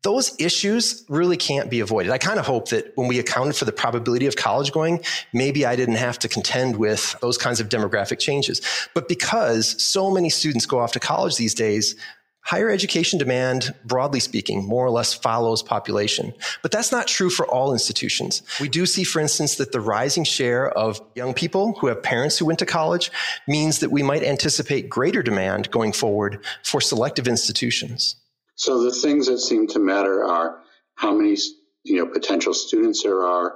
those 0.03 0.35
issues 0.39 1.05
really 1.09 1.37
can't 1.37 1.69
be 1.69 1.79
avoided. 1.79 2.11
I 2.11 2.17
kind 2.17 2.39
of 2.39 2.45
hope 2.45 2.69
that 2.69 2.91
when 2.95 3.07
we 3.07 3.19
accounted 3.19 3.55
for 3.55 3.65
the 3.65 3.71
probability 3.71 4.25
of 4.25 4.35
college 4.35 4.71
going, 4.71 5.03
maybe 5.31 5.65
I 5.65 5.75
didn't 5.75 5.95
have 5.95 6.17
to 6.19 6.27
contend 6.27 6.77
with 6.77 7.15
those 7.21 7.37
kinds 7.37 7.59
of 7.59 7.69
demographic 7.69 8.17
changes. 8.17 8.61
But 8.95 9.07
because 9.07 9.81
so 9.81 10.09
many 10.09 10.29
students 10.29 10.65
go 10.65 10.79
off 10.79 10.93
to 10.93 10.99
college 10.99 11.37
these 11.37 11.53
days, 11.53 11.95
higher 12.43 12.71
education 12.71 13.19
demand, 13.19 13.75
broadly 13.85 14.19
speaking, 14.19 14.67
more 14.67 14.83
or 14.83 14.89
less 14.89 15.13
follows 15.13 15.61
population. 15.61 16.33
But 16.63 16.71
that's 16.71 16.91
not 16.91 17.07
true 17.07 17.29
for 17.29 17.45
all 17.47 17.71
institutions. 17.71 18.41
We 18.59 18.69
do 18.69 18.87
see, 18.87 19.03
for 19.03 19.19
instance, 19.19 19.55
that 19.55 19.71
the 19.71 19.79
rising 19.79 20.23
share 20.23 20.69
of 20.69 20.99
young 21.13 21.35
people 21.35 21.73
who 21.79 21.87
have 21.87 22.01
parents 22.01 22.39
who 22.39 22.45
went 22.45 22.57
to 22.59 22.65
college 22.65 23.11
means 23.47 23.79
that 23.79 23.91
we 23.91 24.01
might 24.01 24.23
anticipate 24.23 24.89
greater 24.89 25.21
demand 25.21 25.69
going 25.69 25.93
forward 25.93 26.43
for 26.63 26.81
selective 26.81 27.27
institutions. 27.27 28.15
So 28.61 28.83
the 28.83 28.91
things 28.91 29.25
that 29.25 29.39
seem 29.39 29.65
to 29.69 29.79
matter 29.79 30.23
are 30.23 30.59
how 30.93 31.15
many 31.15 31.35
you 31.83 31.95
know 31.95 32.05
potential 32.05 32.53
students 32.53 33.01
there 33.01 33.25
are, 33.25 33.55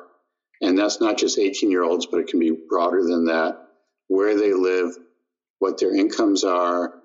and 0.64 0.76
that's 0.76 1.00
not 1.00 1.20
just 1.20 1.38
18 1.38 1.70
year 1.70 1.84
olds, 1.84 2.08
but 2.08 2.22
it 2.22 2.28
can 2.28 2.40
be 2.40 2.58
broader 2.68 3.04
than 3.04 3.26
that. 3.26 3.68
Where 4.08 4.36
they 4.36 4.52
live, 4.52 4.98
what 5.60 5.80
their 5.80 5.96
incomes 5.96 6.44
are, 6.44 6.96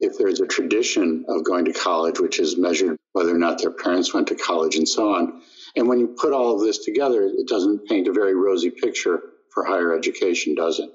if 0.00 0.18
there's 0.18 0.40
a 0.40 0.46
tradition 0.46 1.24
of 1.28 1.44
going 1.44 1.64
to 1.64 1.72
college, 1.72 2.20
which 2.20 2.40
is 2.40 2.58
measured 2.58 2.98
whether 3.12 3.34
or 3.34 3.38
not 3.38 3.58
their 3.58 3.70
parents 3.70 4.12
went 4.12 4.26
to 4.28 4.34
college 4.34 4.76
and 4.76 4.86
so 4.86 5.14
on. 5.14 5.40
And 5.76 5.88
when 5.88 5.98
you 5.98 6.08
put 6.08 6.34
all 6.34 6.54
of 6.54 6.60
this 6.60 6.84
together, 6.84 7.22
it 7.22 7.48
doesn't 7.48 7.86
paint 7.86 8.06
a 8.06 8.12
very 8.12 8.34
rosy 8.34 8.70
picture 8.70 9.22
for 9.48 9.64
higher 9.64 9.96
education, 9.96 10.54
does 10.54 10.78
it? 10.78 10.90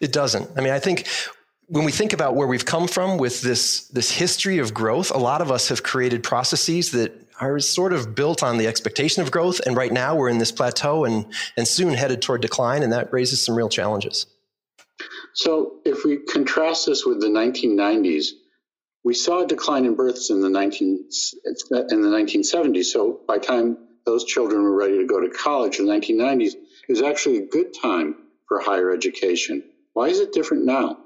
It 0.00 0.12
doesn't. 0.12 0.48
I 0.56 0.60
mean, 0.60 0.72
I 0.72 0.78
think 0.78 1.08
when 1.68 1.84
we 1.84 1.92
think 1.92 2.12
about 2.12 2.34
where 2.34 2.46
we've 2.46 2.64
come 2.64 2.88
from 2.88 3.18
with 3.18 3.40
this 3.42 3.88
this 3.88 4.10
history 4.10 4.58
of 4.58 4.74
growth, 4.74 5.10
a 5.10 5.18
lot 5.18 5.40
of 5.40 5.50
us 5.50 5.68
have 5.68 5.82
created 5.82 6.22
processes 6.22 6.90
that 6.92 7.12
are 7.40 7.58
sort 7.58 7.92
of 7.92 8.14
built 8.14 8.42
on 8.42 8.58
the 8.58 8.66
expectation 8.66 9.22
of 9.22 9.30
growth, 9.30 9.60
and 9.66 9.76
right 9.76 9.92
now 9.92 10.14
we're 10.14 10.28
in 10.28 10.38
this 10.38 10.52
plateau 10.52 11.04
and 11.04 11.26
and 11.56 11.66
soon 11.66 11.94
headed 11.94 12.22
toward 12.22 12.42
decline, 12.42 12.82
and 12.82 12.92
that 12.92 13.12
raises 13.12 13.44
some 13.44 13.54
real 13.54 13.68
challenges. 13.68 14.26
So, 15.32 15.80
if 15.84 16.04
we 16.04 16.18
contrast 16.18 16.86
this 16.86 17.04
with 17.04 17.20
the 17.20 17.26
1990s, 17.26 18.28
we 19.02 19.14
saw 19.14 19.42
a 19.42 19.46
decline 19.46 19.84
in 19.84 19.96
births 19.96 20.30
in 20.30 20.40
the 20.40 20.48
19 20.48 21.08
in 21.70 22.02
the 22.02 22.08
1970s. 22.08 22.84
So, 22.84 23.20
by 23.26 23.38
the 23.38 23.46
time 23.46 23.78
those 24.06 24.24
children 24.24 24.62
were 24.62 24.76
ready 24.76 24.98
to 24.98 25.06
go 25.06 25.20
to 25.20 25.30
college 25.30 25.78
in 25.78 25.86
the 25.86 25.92
1990s, 25.92 26.54
it 26.54 26.88
was 26.88 27.02
actually 27.02 27.38
a 27.38 27.46
good 27.46 27.74
time 27.74 28.16
for 28.46 28.60
higher 28.60 28.92
education. 28.92 29.64
Why 29.94 30.08
is 30.08 30.20
it 30.20 30.32
different 30.32 30.64
now? 30.66 31.03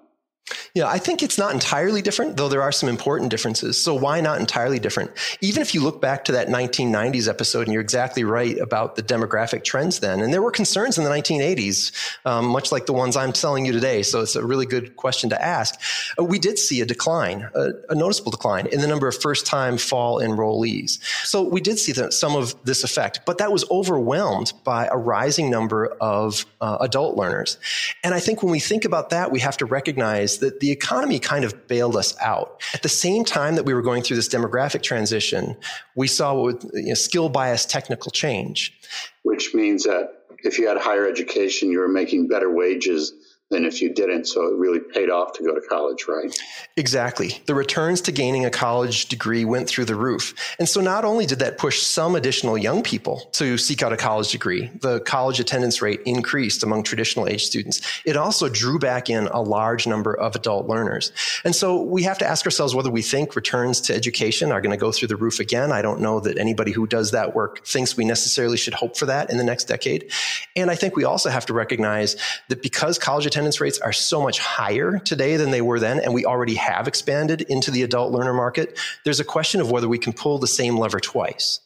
Yeah, 0.74 0.86
I 0.86 0.98
think 0.98 1.22
it's 1.22 1.38
not 1.38 1.52
entirely 1.52 2.02
different, 2.02 2.36
though 2.36 2.48
there 2.48 2.62
are 2.62 2.72
some 2.72 2.88
important 2.88 3.30
differences. 3.30 3.82
So 3.82 3.94
why 3.94 4.20
not 4.20 4.40
entirely 4.40 4.78
different? 4.78 5.10
Even 5.40 5.62
if 5.62 5.74
you 5.74 5.82
look 5.82 6.00
back 6.00 6.24
to 6.26 6.32
that 6.32 6.48
1990s 6.48 7.28
episode, 7.28 7.66
and 7.66 7.72
you're 7.72 7.82
exactly 7.82 8.24
right 8.24 8.58
about 8.58 8.96
the 8.96 9.02
demographic 9.02 9.64
trends 9.64 10.00
then, 10.00 10.20
and 10.20 10.32
there 10.32 10.42
were 10.42 10.50
concerns 10.50 10.98
in 10.98 11.04
the 11.04 11.10
1980s, 11.10 11.92
um, 12.24 12.46
much 12.46 12.72
like 12.72 12.86
the 12.86 12.92
ones 12.92 13.16
I'm 13.16 13.32
telling 13.32 13.66
you 13.66 13.72
today. 13.72 14.02
So 14.02 14.20
it's 14.20 14.36
a 14.36 14.44
really 14.44 14.66
good 14.66 14.96
question 14.96 15.30
to 15.30 15.42
ask. 15.42 15.80
Uh, 16.18 16.24
we 16.24 16.38
did 16.38 16.58
see 16.58 16.80
a 16.80 16.86
decline, 16.86 17.48
a, 17.54 17.70
a, 17.88 17.94
noticeable 17.94 18.30
decline 18.30 18.66
in 18.66 18.80
the 18.80 18.86
number 18.86 19.08
of 19.08 19.20
first-time 19.20 19.76
fall 19.76 20.20
enrollees. 20.20 21.02
So 21.24 21.42
we 21.42 21.60
did 21.60 21.78
see 21.78 21.92
the, 21.92 22.12
some 22.12 22.36
of 22.36 22.54
this 22.64 22.84
effect, 22.84 23.20
but 23.26 23.38
that 23.38 23.52
was 23.52 23.64
overwhelmed 23.70 24.52
by 24.64 24.86
a 24.86 24.96
rising 24.96 25.50
number 25.50 25.86
of 26.00 26.46
uh, 26.60 26.78
adult 26.80 27.16
learners. 27.16 27.58
And 28.04 28.14
I 28.14 28.20
think 28.20 28.42
when 28.42 28.52
we 28.52 28.60
think 28.60 28.84
about 28.84 29.10
that, 29.10 29.32
we 29.32 29.40
have 29.40 29.56
to 29.58 29.66
recognize 29.66 30.37
that 30.38 30.60
the 30.60 30.70
economy 30.70 31.18
kind 31.18 31.44
of 31.44 31.66
bailed 31.68 31.96
us 31.96 32.16
out. 32.20 32.62
At 32.74 32.82
the 32.82 32.88
same 32.88 33.24
time 33.24 33.54
that 33.56 33.64
we 33.64 33.74
were 33.74 33.82
going 33.82 34.02
through 34.02 34.16
this 34.16 34.28
demographic 34.28 34.82
transition, 34.82 35.56
we 35.94 36.06
saw 36.08 36.34
what 36.34 36.64
you 36.74 36.88
know, 36.88 36.94
skill 36.94 37.28
bias 37.28 37.64
technical 37.64 38.10
change. 38.10 38.78
Which 39.22 39.54
means 39.54 39.84
that 39.84 40.24
if 40.44 40.58
you 40.58 40.68
had 40.68 40.78
higher 40.78 41.06
education, 41.06 41.70
you 41.70 41.78
were 41.78 41.88
making 41.88 42.28
better 42.28 42.50
wages 42.50 43.12
than 43.50 43.64
if 43.64 43.80
you 43.80 43.92
didn't. 43.92 44.26
So 44.26 44.46
it 44.46 44.56
really 44.56 44.80
paid 44.80 45.08
off 45.08 45.32
to 45.34 45.42
go 45.42 45.54
to 45.54 45.60
college, 45.68 46.04
right? 46.06 46.36
Exactly. 46.76 47.40
The 47.46 47.54
returns 47.54 48.02
to 48.02 48.12
gaining 48.12 48.44
a 48.44 48.50
college 48.50 49.06
degree 49.06 49.46
went 49.46 49.68
through 49.68 49.86
the 49.86 49.94
roof. 49.94 50.34
And 50.58 50.68
so 50.68 50.82
not 50.82 51.04
only 51.04 51.24
did 51.24 51.38
that 51.38 51.56
push 51.56 51.80
some 51.80 52.14
additional 52.14 52.58
young 52.58 52.82
people 52.82 53.20
to 53.32 53.56
seek 53.56 53.82
out 53.82 53.92
a 53.92 53.96
college 53.96 54.32
degree, 54.32 54.70
the 54.82 55.00
college 55.00 55.40
attendance 55.40 55.80
rate 55.80 56.00
increased 56.04 56.62
among 56.62 56.82
traditional 56.82 57.26
age 57.26 57.46
students. 57.46 57.80
It 58.04 58.18
also 58.18 58.50
drew 58.50 58.78
back 58.78 59.08
in 59.08 59.28
a 59.28 59.40
large 59.40 59.86
number 59.86 60.12
of 60.12 60.36
adult 60.36 60.66
learners. 60.66 61.10
And 61.42 61.54
so 61.54 61.80
we 61.80 62.02
have 62.02 62.18
to 62.18 62.26
ask 62.26 62.44
ourselves 62.44 62.74
whether 62.74 62.90
we 62.90 63.00
think 63.00 63.34
returns 63.34 63.80
to 63.82 63.94
education 63.94 64.52
are 64.52 64.60
going 64.60 64.76
to 64.76 64.80
go 64.80 64.92
through 64.92 65.08
the 65.08 65.16
roof 65.16 65.40
again. 65.40 65.72
I 65.72 65.80
don't 65.80 66.00
know 66.00 66.20
that 66.20 66.36
anybody 66.36 66.72
who 66.72 66.86
does 66.86 67.12
that 67.12 67.34
work 67.34 67.64
thinks 67.64 67.96
we 67.96 68.04
necessarily 68.04 68.58
should 68.58 68.74
hope 68.74 68.96
for 68.96 69.06
that 69.06 69.30
in 69.30 69.38
the 69.38 69.44
next 69.44 69.64
decade. 69.64 70.12
And 70.54 70.70
I 70.70 70.74
think 70.74 70.96
we 70.96 71.04
also 71.04 71.30
have 71.30 71.46
to 71.46 71.54
recognize 71.54 72.16
that 72.48 72.62
because 72.62 72.98
college 72.98 73.24
attendance 73.24 73.37
attendance 73.38 73.60
rates 73.60 73.78
are 73.78 73.92
so 73.92 74.20
much 74.20 74.40
higher 74.40 74.98
today 74.98 75.36
than 75.36 75.52
they 75.52 75.62
were 75.62 75.78
then, 75.78 76.00
and 76.00 76.12
we 76.12 76.24
already 76.24 76.56
have 76.56 76.88
expanded 76.88 77.42
into 77.42 77.70
the 77.70 77.84
adult 77.84 78.10
learner 78.10 78.34
market, 78.34 78.76
there's 79.04 79.20
a 79.20 79.24
question 79.24 79.60
of 79.60 79.70
whether 79.70 79.88
we 79.88 79.96
can 79.96 80.12
pull 80.12 80.38
the 80.38 80.48
same 80.48 80.76
lever 80.76 80.98
twice. 80.98 81.60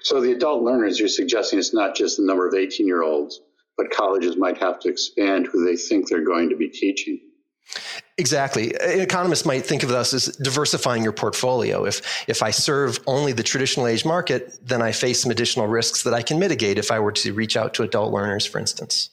So, 0.00 0.22
the 0.22 0.32
adult 0.32 0.62
learners, 0.62 0.98
you're 0.98 1.08
suggesting 1.08 1.58
it's 1.58 1.74
not 1.74 1.94
just 1.94 2.16
the 2.16 2.22
number 2.22 2.48
of 2.48 2.54
18 2.54 2.86
year 2.86 3.02
olds, 3.02 3.42
but 3.76 3.90
colleges 3.90 4.38
might 4.38 4.56
have 4.56 4.80
to 4.80 4.88
expand 4.88 5.48
who 5.48 5.66
they 5.66 5.76
think 5.76 6.08
they're 6.08 6.24
going 6.24 6.48
to 6.48 6.56
be 6.56 6.70
teaching. 6.70 7.20
Exactly. 8.16 8.68
Economists 8.80 9.44
might 9.44 9.66
think 9.66 9.82
of 9.82 9.90
us 9.90 10.14
as 10.14 10.34
diversifying 10.38 11.02
your 11.02 11.12
portfolio. 11.12 11.84
If 11.84 12.24
if 12.26 12.42
I 12.42 12.52
serve 12.52 12.98
only 13.06 13.32
the 13.32 13.42
traditional 13.42 13.86
age 13.86 14.06
market, 14.06 14.58
then 14.62 14.80
I 14.80 14.92
face 14.92 15.20
some 15.20 15.30
additional 15.30 15.66
risks 15.66 16.04
that 16.04 16.14
I 16.14 16.22
can 16.22 16.38
mitigate 16.38 16.78
if 16.78 16.90
I 16.90 17.00
were 17.00 17.12
to 17.12 17.34
reach 17.34 17.54
out 17.54 17.74
to 17.74 17.82
adult 17.82 18.12
learners, 18.14 18.46
for 18.46 18.58
instance. 18.58 19.10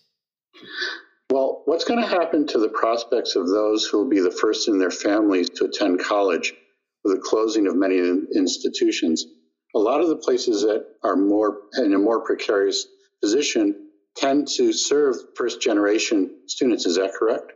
What's 1.67 1.83
going 1.83 1.99
to 2.01 2.07
happen 2.07 2.47
to 2.47 2.59
the 2.59 2.69
prospects 2.69 3.35
of 3.35 3.49
those 3.49 3.83
who 3.83 3.97
will 3.97 4.07
be 4.07 4.21
the 4.21 4.31
first 4.31 4.69
in 4.69 4.79
their 4.79 4.89
families 4.89 5.49
to 5.49 5.65
attend 5.65 5.99
college 5.99 6.53
with 7.03 7.13
the 7.13 7.21
closing 7.21 7.67
of 7.67 7.75
many 7.75 7.97
institutions? 8.33 9.25
A 9.75 9.77
lot 9.77 9.99
of 9.99 10.07
the 10.07 10.15
places 10.15 10.61
that 10.61 10.85
are 11.03 11.17
more 11.17 11.63
in 11.77 11.93
a 11.93 11.99
more 11.99 12.21
precarious 12.21 12.87
position 13.21 13.89
tend 14.15 14.47
to 14.55 14.71
serve 14.71 15.17
first 15.35 15.59
generation 15.59 16.39
students. 16.45 16.85
Is 16.85 16.95
that 16.95 17.11
correct? 17.13 17.51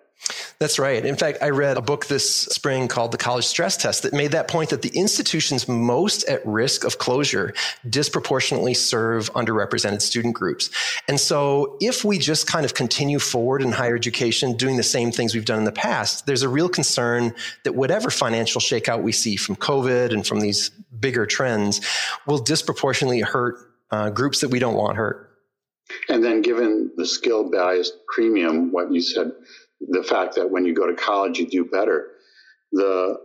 That's 0.61 0.77
right. 0.77 1.03
In 1.03 1.15
fact, 1.15 1.39
I 1.41 1.49
read 1.49 1.77
a 1.77 1.81
book 1.81 2.05
this 2.05 2.41
spring 2.43 2.87
called 2.87 3.11
The 3.11 3.17
College 3.17 3.45
Stress 3.45 3.77
Test 3.77 4.03
that 4.03 4.13
made 4.13 4.33
that 4.33 4.47
point 4.47 4.69
that 4.69 4.83
the 4.83 4.91
institutions 4.93 5.67
most 5.67 6.23
at 6.25 6.45
risk 6.45 6.83
of 6.83 6.99
closure 6.99 7.55
disproportionately 7.89 8.75
serve 8.75 9.33
underrepresented 9.33 10.03
student 10.03 10.35
groups. 10.35 10.69
And 11.07 11.19
so 11.19 11.77
if 11.81 12.05
we 12.05 12.19
just 12.19 12.45
kind 12.45 12.63
of 12.63 12.75
continue 12.75 13.17
forward 13.17 13.63
in 13.63 13.71
higher 13.71 13.95
education 13.95 14.55
doing 14.55 14.77
the 14.77 14.83
same 14.83 15.11
things 15.11 15.33
we've 15.33 15.45
done 15.45 15.57
in 15.57 15.65
the 15.65 15.71
past, 15.71 16.27
there's 16.27 16.43
a 16.43 16.49
real 16.49 16.69
concern 16.69 17.33
that 17.63 17.73
whatever 17.73 18.11
financial 18.11 18.61
shakeout 18.61 19.01
we 19.01 19.11
see 19.11 19.37
from 19.37 19.55
COVID 19.55 20.13
and 20.13 20.27
from 20.27 20.41
these 20.41 20.69
bigger 20.99 21.25
trends 21.25 21.81
will 22.27 22.37
disproportionately 22.37 23.21
hurt 23.21 23.55
uh, 23.89 24.11
groups 24.11 24.41
that 24.41 24.49
we 24.49 24.59
don't 24.59 24.75
want 24.75 24.95
hurt. 24.95 25.27
And 26.07 26.23
then, 26.23 26.41
given 26.41 26.91
the 26.95 27.05
skill 27.05 27.49
biased 27.49 27.95
premium, 28.05 28.71
what 28.71 28.91
you 28.93 29.01
said 29.01 29.31
the 29.89 30.03
fact 30.03 30.35
that 30.35 30.49
when 30.49 30.65
you 30.65 30.73
go 30.73 30.87
to 30.87 30.95
college, 30.95 31.39
you 31.39 31.47
do 31.47 31.65
better. 31.65 32.11
The 32.71 33.19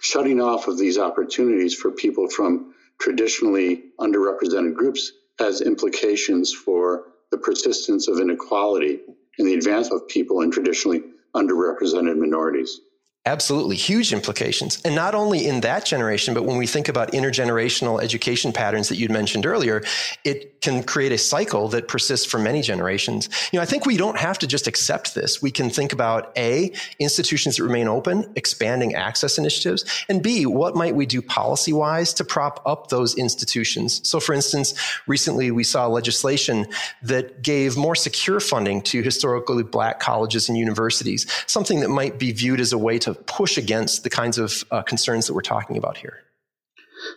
shutting 0.00 0.40
off 0.40 0.68
of 0.68 0.78
these 0.78 0.98
opportunities 0.98 1.74
for 1.74 1.90
people 1.90 2.28
from 2.28 2.74
traditionally 3.00 3.84
underrepresented 4.00 4.74
groups 4.74 5.12
has 5.38 5.60
implications 5.60 6.52
for 6.52 7.04
the 7.30 7.38
persistence 7.38 8.08
of 8.08 8.20
inequality 8.20 9.00
and 9.38 9.48
the 9.48 9.54
advance 9.54 9.90
of 9.90 10.08
people 10.08 10.42
in 10.42 10.50
traditionally 10.50 11.02
underrepresented 11.34 12.16
minorities. 12.16 12.80
Absolutely, 13.24 13.76
huge 13.76 14.12
implications. 14.12 14.80
And 14.84 14.96
not 14.96 15.14
only 15.14 15.46
in 15.46 15.60
that 15.60 15.84
generation, 15.86 16.34
but 16.34 16.44
when 16.44 16.56
we 16.56 16.66
think 16.66 16.88
about 16.88 17.12
intergenerational 17.12 18.02
education 18.02 18.52
patterns 18.52 18.88
that 18.88 18.96
you'd 18.96 19.12
mentioned 19.12 19.46
earlier, 19.46 19.84
it 20.24 20.60
can 20.60 20.82
create 20.82 21.12
a 21.12 21.18
cycle 21.18 21.68
that 21.68 21.86
persists 21.86 22.26
for 22.26 22.38
many 22.38 22.62
generations. 22.62 23.28
You 23.52 23.58
know, 23.58 23.62
I 23.62 23.66
think 23.66 23.86
we 23.86 23.96
don't 23.96 24.18
have 24.18 24.40
to 24.40 24.48
just 24.48 24.66
accept 24.66 25.14
this. 25.14 25.40
We 25.40 25.52
can 25.52 25.70
think 25.70 25.92
about 25.92 26.36
A, 26.36 26.72
institutions 26.98 27.56
that 27.56 27.62
remain 27.62 27.86
open, 27.86 28.32
expanding 28.34 28.94
access 28.94 29.38
initiatives, 29.38 29.84
and 30.08 30.20
B, 30.20 30.44
what 30.44 30.74
might 30.74 30.96
we 30.96 31.06
do 31.06 31.22
policy 31.22 31.72
wise 31.72 32.12
to 32.14 32.24
prop 32.24 32.60
up 32.66 32.88
those 32.88 33.16
institutions? 33.16 34.00
So, 34.08 34.18
for 34.18 34.32
instance, 34.32 34.74
recently 35.06 35.52
we 35.52 35.62
saw 35.62 35.86
legislation 35.86 36.66
that 37.02 37.42
gave 37.42 37.76
more 37.76 37.94
secure 37.94 38.40
funding 38.40 38.82
to 38.82 39.00
historically 39.02 39.62
black 39.62 40.00
colleges 40.00 40.48
and 40.48 40.58
universities, 40.58 41.24
something 41.46 41.80
that 41.80 41.90
might 41.90 42.18
be 42.18 42.32
viewed 42.32 42.58
as 42.58 42.72
a 42.72 42.78
way 42.78 42.98
to 42.98 43.11
push 43.14 43.58
against 43.58 44.04
the 44.04 44.10
kinds 44.10 44.38
of 44.38 44.64
uh, 44.70 44.82
concerns 44.82 45.26
that 45.26 45.34
we're 45.34 45.40
talking 45.42 45.76
about 45.76 45.96
here. 45.96 46.22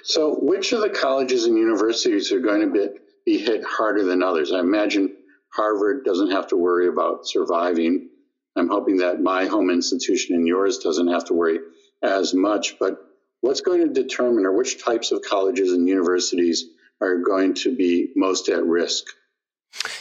So, 0.03 0.35
which 0.35 0.73
of 0.73 0.81
the 0.81 0.89
colleges 0.89 1.45
and 1.45 1.57
universities 1.57 2.31
are 2.31 2.39
going 2.39 2.61
to 2.61 2.71
be, 2.71 2.87
be 3.25 3.37
hit 3.37 3.63
harder 3.63 4.03
than 4.03 4.23
others? 4.23 4.51
I 4.51 4.59
imagine 4.59 5.15
Harvard 5.53 6.03
doesn't 6.03 6.31
have 6.31 6.47
to 6.47 6.57
worry 6.57 6.87
about 6.87 7.27
surviving. 7.27 8.09
I'm 8.55 8.69
hoping 8.69 8.97
that 8.97 9.21
my 9.21 9.45
home 9.45 9.69
institution 9.69 10.35
and 10.35 10.47
yours 10.47 10.79
doesn't 10.79 11.07
have 11.07 11.25
to 11.25 11.33
worry 11.33 11.59
as 12.01 12.33
much. 12.33 12.79
But 12.79 12.97
what's 13.41 13.61
going 13.61 13.81
to 13.81 13.93
determine, 13.93 14.45
or 14.45 14.53
which 14.53 14.83
types 14.83 15.11
of 15.11 15.21
colleges 15.21 15.71
and 15.71 15.87
universities 15.87 16.65
are 17.01 17.17
going 17.17 17.53
to 17.55 17.75
be 17.75 18.11
most 18.15 18.49
at 18.49 18.63
risk? 18.63 19.05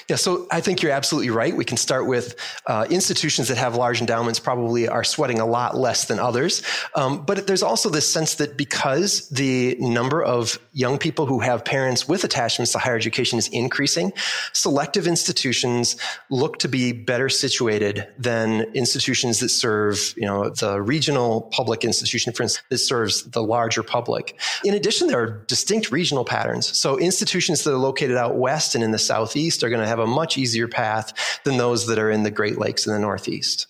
Yeah, 0.09 0.17
so 0.17 0.47
I 0.51 0.61
think 0.61 0.83
you're 0.83 0.93
absolutely 0.93 1.31
right. 1.31 1.57
We 1.57 1.65
can 1.65 1.79
start 1.79 2.07
with 2.07 2.37
uh, 2.67 2.87
institutions 2.91 3.49
that 3.49 3.57
have 3.57 3.75
large 3.75 4.01
endowments 4.01 4.39
probably 4.39 4.87
are 4.87 5.05
sweating 5.05 5.41
a 5.41 5.47
lot 5.47 5.77
less 5.77 6.05
than 6.05 6.19
others. 6.19 6.63
Um, 6.95 7.25
but 7.25 7.47
there's 7.47 7.63
also 7.63 7.89
this 7.89 8.11
sense 8.11 8.35
that 8.35 8.57
because 8.59 9.29
the 9.31 9.77
number 9.81 10.23
of 10.23 10.59
young 10.73 10.99
people 10.99 11.25
who 11.25 11.41
have 11.41 11.65
parents 11.65 12.07
with 12.07 12.23
attachments 12.23 12.73
to 12.73 12.79
higher 12.79 12.97
education 12.97 13.39
is 13.39 13.49
increasing, 13.49 14.13
selective 14.53 15.07
institutions 15.07 15.97
look 16.29 16.59
to 16.59 16.69
be 16.69 16.93
better 16.93 17.31
situated 17.31 18.07
than 18.19 18.63
institutions 18.75 19.41
that 19.41 19.49
serve, 19.49 20.13
you 20.17 20.27
know, 20.27 20.51
the 20.51 20.83
regional 20.83 21.43
public 21.53 21.83
institution, 21.83 22.33
for 22.33 22.43
instance, 22.43 22.65
that 22.69 22.79
serves 22.79 23.23
the 23.23 23.43
larger 23.43 23.83
public. 23.83 24.39
In 24.65 24.75
addition, 24.75 25.09
there 25.09 25.21
are 25.23 25.45
distinct 25.47 25.91
regional 25.91 26.25
patterns. 26.25 26.77
So 26.77 26.99
institutions 26.99 27.65
that 27.65 27.73
are 27.73 27.79
located 27.79 28.17
out 28.17 28.37
west 28.37 28.75
and 28.75 28.85
in 28.85 28.91
the 28.91 28.99
southeast 28.99 29.63
are 29.65 29.71
going 29.71 29.81
to 29.81 29.87
have 29.87 29.94
a 29.99 30.07
much 30.07 30.39
easier 30.39 30.69
path 30.69 31.41
than 31.45 31.57
those 31.57 31.87
that 31.87 31.99
are 31.99 32.11
in 32.11 32.23
the 32.23 32.31
Great 32.31 32.59
Lakes 32.59 32.87
in 32.87 32.93
the 32.93 32.99
Northeast. 32.99 33.67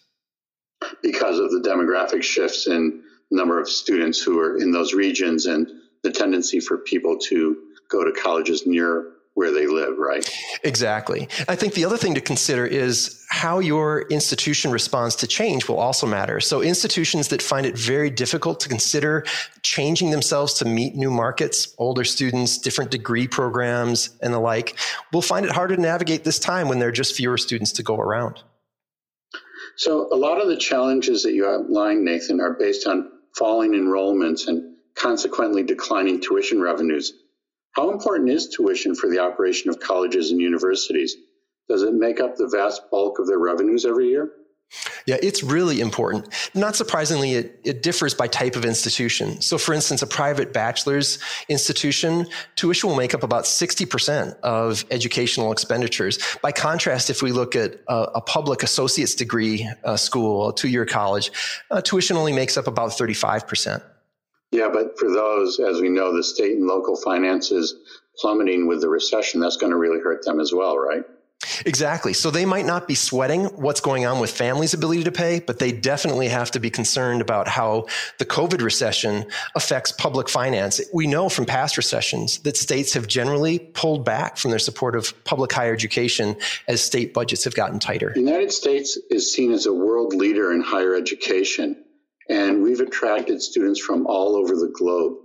Because 1.02 1.38
of 1.38 1.50
the 1.50 1.60
demographic 1.66 2.22
shifts 2.22 2.66
in 2.66 3.02
number 3.30 3.60
of 3.60 3.68
students 3.68 4.22
who 4.22 4.38
are 4.38 4.58
in 4.58 4.70
those 4.70 4.94
regions 4.94 5.46
and 5.46 5.66
the 6.02 6.10
tendency 6.10 6.60
for 6.60 6.78
people 6.78 7.18
to 7.18 7.56
go 7.88 8.04
to 8.04 8.12
colleges 8.12 8.66
near 8.66 9.13
where 9.34 9.50
they 9.50 9.66
live, 9.66 9.98
right? 9.98 10.28
Exactly. 10.62 11.28
I 11.48 11.56
think 11.56 11.74
the 11.74 11.84
other 11.84 11.96
thing 11.96 12.14
to 12.14 12.20
consider 12.20 12.64
is 12.64 13.24
how 13.28 13.58
your 13.58 14.02
institution 14.02 14.70
responds 14.70 15.16
to 15.16 15.26
change 15.26 15.68
will 15.68 15.78
also 15.78 16.06
matter. 16.06 16.38
So 16.38 16.62
institutions 16.62 17.28
that 17.28 17.42
find 17.42 17.66
it 17.66 17.76
very 17.76 18.10
difficult 18.10 18.60
to 18.60 18.68
consider 18.68 19.24
changing 19.62 20.10
themselves 20.10 20.54
to 20.54 20.64
meet 20.64 20.94
new 20.94 21.10
markets, 21.10 21.74
older 21.78 22.04
students, 22.04 22.58
different 22.58 22.92
degree 22.92 23.26
programs 23.26 24.16
and 24.22 24.32
the 24.32 24.38
like, 24.38 24.76
will 25.12 25.22
find 25.22 25.44
it 25.44 25.50
harder 25.50 25.74
to 25.74 25.82
navigate 25.82 26.22
this 26.22 26.38
time 26.38 26.68
when 26.68 26.78
there 26.78 26.88
are 26.88 26.92
just 26.92 27.16
fewer 27.16 27.36
students 27.36 27.72
to 27.72 27.82
go 27.82 27.96
around. 27.96 28.40
So 29.76 30.12
a 30.12 30.16
lot 30.16 30.40
of 30.40 30.46
the 30.46 30.56
challenges 30.56 31.24
that 31.24 31.32
you 31.32 31.48
outlined, 31.48 32.04
Nathan, 32.04 32.40
are 32.40 32.54
based 32.54 32.86
on 32.86 33.10
falling 33.36 33.72
enrollments 33.72 34.46
and 34.46 34.76
consequently 34.94 35.64
declining 35.64 36.20
tuition 36.20 36.60
revenues. 36.60 37.12
How 37.74 37.90
important 37.90 38.30
is 38.30 38.48
tuition 38.48 38.94
for 38.94 39.10
the 39.10 39.18
operation 39.18 39.68
of 39.68 39.80
colleges 39.80 40.30
and 40.30 40.40
universities? 40.40 41.16
Does 41.68 41.82
it 41.82 41.94
make 41.94 42.20
up 42.20 42.36
the 42.36 42.48
vast 42.48 42.82
bulk 42.90 43.18
of 43.18 43.26
their 43.26 43.38
revenues 43.38 43.84
every 43.84 44.08
year? 44.08 44.30
Yeah, 45.06 45.16
it's 45.22 45.42
really 45.42 45.80
important. 45.80 46.28
Not 46.54 46.74
surprisingly, 46.74 47.34
it, 47.34 47.60
it 47.64 47.82
differs 47.82 48.14
by 48.14 48.26
type 48.26 48.56
of 48.56 48.64
institution. 48.64 49.40
So, 49.40 49.58
for 49.58 49.74
instance, 49.74 50.02
a 50.02 50.06
private 50.06 50.52
bachelor's 50.52 51.18
institution, 51.48 52.26
tuition 52.56 52.88
will 52.88 52.96
make 52.96 53.14
up 53.14 53.22
about 53.22 53.44
60% 53.44 54.38
of 54.40 54.84
educational 54.90 55.52
expenditures. 55.52 56.18
By 56.42 56.52
contrast, 56.52 57.10
if 57.10 57.22
we 57.22 57.32
look 57.32 57.54
at 57.54 57.80
a, 57.88 57.94
a 58.14 58.20
public 58.20 58.62
associate's 58.62 59.14
degree 59.14 59.68
uh, 59.84 59.96
school, 59.96 60.48
a 60.48 60.54
two 60.54 60.68
year 60.68 60.86
college, 60.86 61.30
uh, 61.70 61.80
tuition 61.80 62.16
only 62.16 62.32
makes 62.32 62.56
up 62.56 62.66
about 62.66 62.90
35%. 62.90 63.82
Yeah, 64.54 64.68
but 64.72 64.96
for 65.00 65.10
those, 65.10 65.58
as 65.58 65.80
we 65.80 65.88
know, 65.88 66.16
the 66.16 66.22
state 66.22 66.56
and 66.56 66.68
local 66.68 66.94
finances 66.94 67.74
plummeting 68.16 68.68
with 68.68 68.82
the 68.82 68.88
recession, 68.88 69.40
that's 69.40 69.56
going 69.56 69.72
to 69.72 69.76
really 69.76 69.98
hurt 69.98 70.24
them 70.24 70.38
as 70.38 70.52
well, 70.52 70.78
right? 70.78 71.02
Exactly. 71.66 72.12
So 72.12 72.30
they 72.30 72.44
might 72.44 72.64
not 72.64 72.86
be 72.86 72.94
sweating 72.94 73.46
what's 73.56 73.80
going 73.80 74.06
on 74.06 74.20
with 74.20 74.30
families' 74.30 74.72
ability 74.72 75.02
to 75.04 75.10
pay, 75.10 75.40
but 75.40 75.58
they 75.58 75.72
definitely 75.72 76.28
have 76.28 76.52
to 76.52 76.60
be 76.60 76.70
concerned 76.70 77.20
about 77.20 77.48
how 77.48 77.86
the 78.18 78.24
COVID 78.24 78.62
recession 78.62 79.26
affects 79.56 79.90
public 79.90 80.28
finance. 80.28 80.80
We 80.94 81.08
know 81.08 81.28
from 81.28 81.46
past 81.46 81.76
recessions 81.76 82.38
that 82.40 82.56
states 82.56 82.94
have 82.94 83.08
generally 83.08 83.58
pulled 83.58 84.04
back 84.04 84.36
from 84.36 84.50
their 84.52 84.60
support 84.60 84.94
of 84.94 85.24
public 85.24 85.52
higher 85.52 85.72
education 85.72 86.36
as 86.68 86.80
state 86.80 87.12
budgets 87.12 87.42
have 87.42 87.56
gotten 87.56 87.80
tighter. 87.80 88.12
The 88.14 88.20
United 88.20 88.52
States 88.52 88.96
is 89.10 89.34
seen 89.34 89.50
as 89.50 89.66
a 89.66 89.72
world 89.72 90.14
leader 90.14 90.52
in 90.52 90.60
higher 90.60 90.94
education 90.94 91.83
and 92.28 92.62
we've 92.62 92.80
attracted 92.80 93.42
students 93.42 93.80
from 93.80 94.06
all 94.06 94.36
over 94.36 94.54
the 94.56 94.72
globe. 94.74 95.18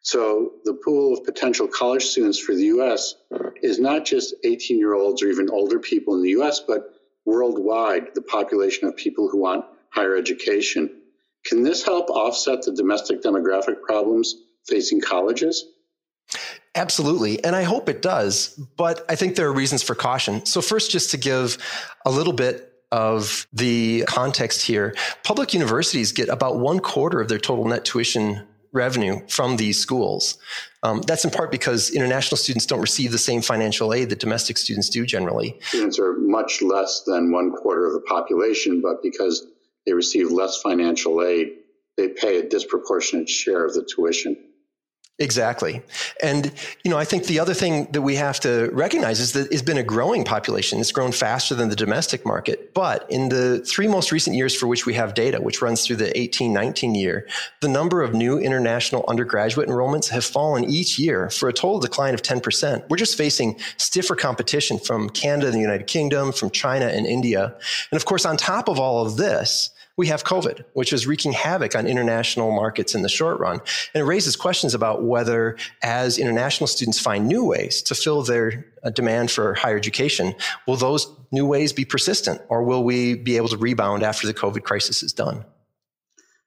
So 0.00 0.52
the 0.64 0.74
pool 0.74 1.14
of 1.14 1.24
potential 1.24 1.66
college 1.66 2.04
students 2.04 2.38
for 2.38 2.54
the 2.54 2.66
US 2.66 3.14
mm-hmm. 3.32 3.48
is 3.62 3.78
not 3.78 4.04
just 4.04 4.34
18 4.44 4.78
year 4.78 4.94
olds 4.94 5.22
or 5.22 5.28
even 5.28 5.50
older 5.50 5.78
people 5.78 6.14
in 6.14 6.22
the 6.22 6.30
US, 6.40 6.60
but 6.60 6.90
worldwide, 7.24 8.14
the 8.14 8.22
population 8.22 8.86
of 8.86 8.96
people 8.96 9.28
who 9.28 9.38
want 9.38 9.64
higher 9.90 10.16
education. 10.16 11.02
Can 11.44 11.62
this 11.62 11.84
help 11.84 12.10
offset 12.10 12.62
the 12.62 12.72
domestic 12.72 13.22
demographic 13.22 13.82
problems 13.82 14.34
facing 14.66 15.00
colleges? 15.00 15.64
Absolutely. 16.74 17.42
And 17.42 17.56
I 17.56 17.62
hope 17.62 17.88
it 17.88 18.02
does. 18.02 18.48
But 18.76 19.04
I 19.08 19.14
think 19.16 19.34
there 19.34 19.48
are 19.48 19.52
reasons 19.52 19.82
for 19.82 19.94
caution. 19.94 20.44
So, 20.44 20.60
first, 20.60 20.90
just 20.90 21.10
to 21.12 21.16
give 21.16 21.56
a 22.04 22.10
little 22.10 22.32
bit 22.32 22.75
of 22.96 23.46
the 23.52 24.04
context 24.08 24.62
here, 24.62 24.94
public 25.22 25.52
universities 25.52 26.12
get 26.12 26.30
about 26.30 26.58
one 26.58 26.80
quarter 26.80 27.20
of 27.20 27.28
their 27.28 27.38
total 27.38 27.66
net 27.66 27.84
tuition 27.84 28.42
revenue 28.72 29.20
from 29.28 29.58
these 29.58 29.78
schools. 29.78 30.38
Um, 30.82 31.02
that's 31.02 31.24
in 31.24 31.30
part 31.30 31.50
because 31.50 31.90
international 31.90 32.38
students 32.38 32.64
don't 32.64 32.80
receive 32.80 33.12
the 33.12 33.18
same 33.18 33.42
financial 33.42 33.92
aid 33.92 34.08
that 34.10 34.18
domestic 34.18 34.56
students 34.56 34.88
do 34.88 35.04
generally. 35.04 35.58
Students 35.60 35.98
are 35.98 36.14
much 36.16 36.62
less 36.62 37.02
than 37.06 37.32
one 37.32 37.52
quarter 37.52 37.86
of 37.86 37.92
the 37.92 38.00
population, 38.00 38.80
but 38.80 39.02
because 39.02 39.46
they 39.84 39.92
receive 39.92 40.30
less 40.30 40.62
financial 40.62 41.22
aid, 41.22 41.48
they 41.98 42.08
pay 42.08 42.38
a 42.38 42.48
disproportionate 42.48 43.28
share 43.28 43.66
of 43.66 43.74
the 43.74 43.84
tuition. 43.84 44.36
Exactly. 45.18 45.80
And, 46.22 46.52
you 46.84 46.90
know, 46.90 46.98
I 46.98 47.06
think 47.06 47.24
the 47.24 47.40
other 47.40 47.54
thing 47.54 47.86
that 47.92 48.02
we 48.02 48.16
have 48.16 48.38
to 48.40 48.68
recognize 48.72 49.18
is 49.18 49.32
that 49.32 49.50
it's 49.50 49.62
been 49.62 49.78
a 49.78 49.82
growing 49.82 50.24
population. 50.24 50.78
It's 50.78 50.92
grown 50.92 51.10
faster 51.10 51.54
than 51.54 51.70
the 51.70 51.76
domestic 51.76 52.26
market. 52.26 52.74
But 52.74 53.10
in 53.10 53.30
the 53.30 53.60
three 53.60 53.88
most 53.88 54.12
recent 54.12 54.36
years 54.36 54.54
for 54.54 54.66
which 54.66 54.84
we 54.84 54.92
have 54.92 55.14
data, 55.14 55.40
which 55.40 55.62
runs 55.62 55.86
through 55.86 55.96
the 55.96 56.16
18 56.18 56.52
19 56.52 56.94
year, 56.94 57.26
the 57.62 57.68
number 57.68 58.02
of 58.02 58.12
new 58.12 58.38
international 58.38 59.06
undergraduate 59.08 59.70
enrollments 59.70 60.10
have 60.10 60.24
fallen 60.24 60.64
each 60.64 60.98
year 60.98 61.30
for 61.30 61.48
a 61.48 61.52
total 61.52 61.80
decline 61.80 62.12
of 62.12 62.20
10%. 62.20 62.86
We're 62.90 62.98
just 62.98 63.16
facing 63.16 63.58
stiffer 63.78 64.16
competition 64.16 64.78
from 64.78 65.08
Canada, 65.08 65.46
and 65.46 65.56
the 65.56 65.60
United 65.60 65.86
Kingdom, 65.86 66.30
from 66.30 66.50
China 66.50 66.88
and 66.88 67.06
India. 67.06 67.54
And 67.90 67.96
of 67.96 68.04
course, 68.04 68.26
on 68.26 68.36
top 68.36 68.68
of 68.68 68.78
all 68.78 69.06
of 69.06 69.16
this, 69.16 69.70
we 69.96 70.08
have 70.08 70.24
COVID, 70.24 70.64
which 70.74 70.92
is 70.92 71.06
wreaking 71.06 71.32
havoc 71.32 71.74
on 71.74 71.86
international 71.86 72.52
markets 72.52 72.94
in 72.94 73.02
the 73.02 73.08
short 73.08 73.40
run. 73.40 73.60
And 73.94 74.02
it 74.02 74.04
raises 74.04 74.36
questions 74.36 74.74
about 74.74 75.02
whether, 75.02 75.56
as 75.82 76.18
international 76.18 76.66
students 76.66 77.00
find 77.00 77.26
new 77.26 77.44
ways 77.44 77.80
to 77.82 77.94
fill 77.94 78.22
their 78.22 78.66
uh, 78.82 78.90
demand 78.90 79.30
for 79.30 79.54
higher 79.54 79.76
education, 79.76 80.34
will 80.66 80.76
those 80.76 81.10
new 81.32 81.46
ways 81.46 81.72
be 81.72 81.84
persistent 81.84 82.42
or 82.48 82.62
will 82.62 82.84
we 82.84 83.14
be 83.14 83.36
able 83.36 83.48
to 83.48 83.56
rebound 83.56 84.02
after 84.02 84.26
the 84.26 84.34
COVID 84.34 84.64
crisis 84.64 85.02
is 85.02 85.12
done? 85.12 85.44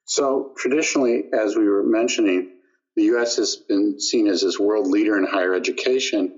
So, 0.06 0.54
traditionally, 0.58 1.26
as 1.34 1.56
we 1.56 1.68
were 1.68 1.84
mentioning, 1.84 2.52
the 2.96 3.04
US 3.16 3.38
has 3.38 3.56
been 3.56 4.00
seen 4.00 4.28
as 4.28 4.42
this 4.42 4.60
world 4.60 4.88
leader 4.88 5.18
in 5.18 5.26
higher 5.26 5.54
education. 5.54 6.38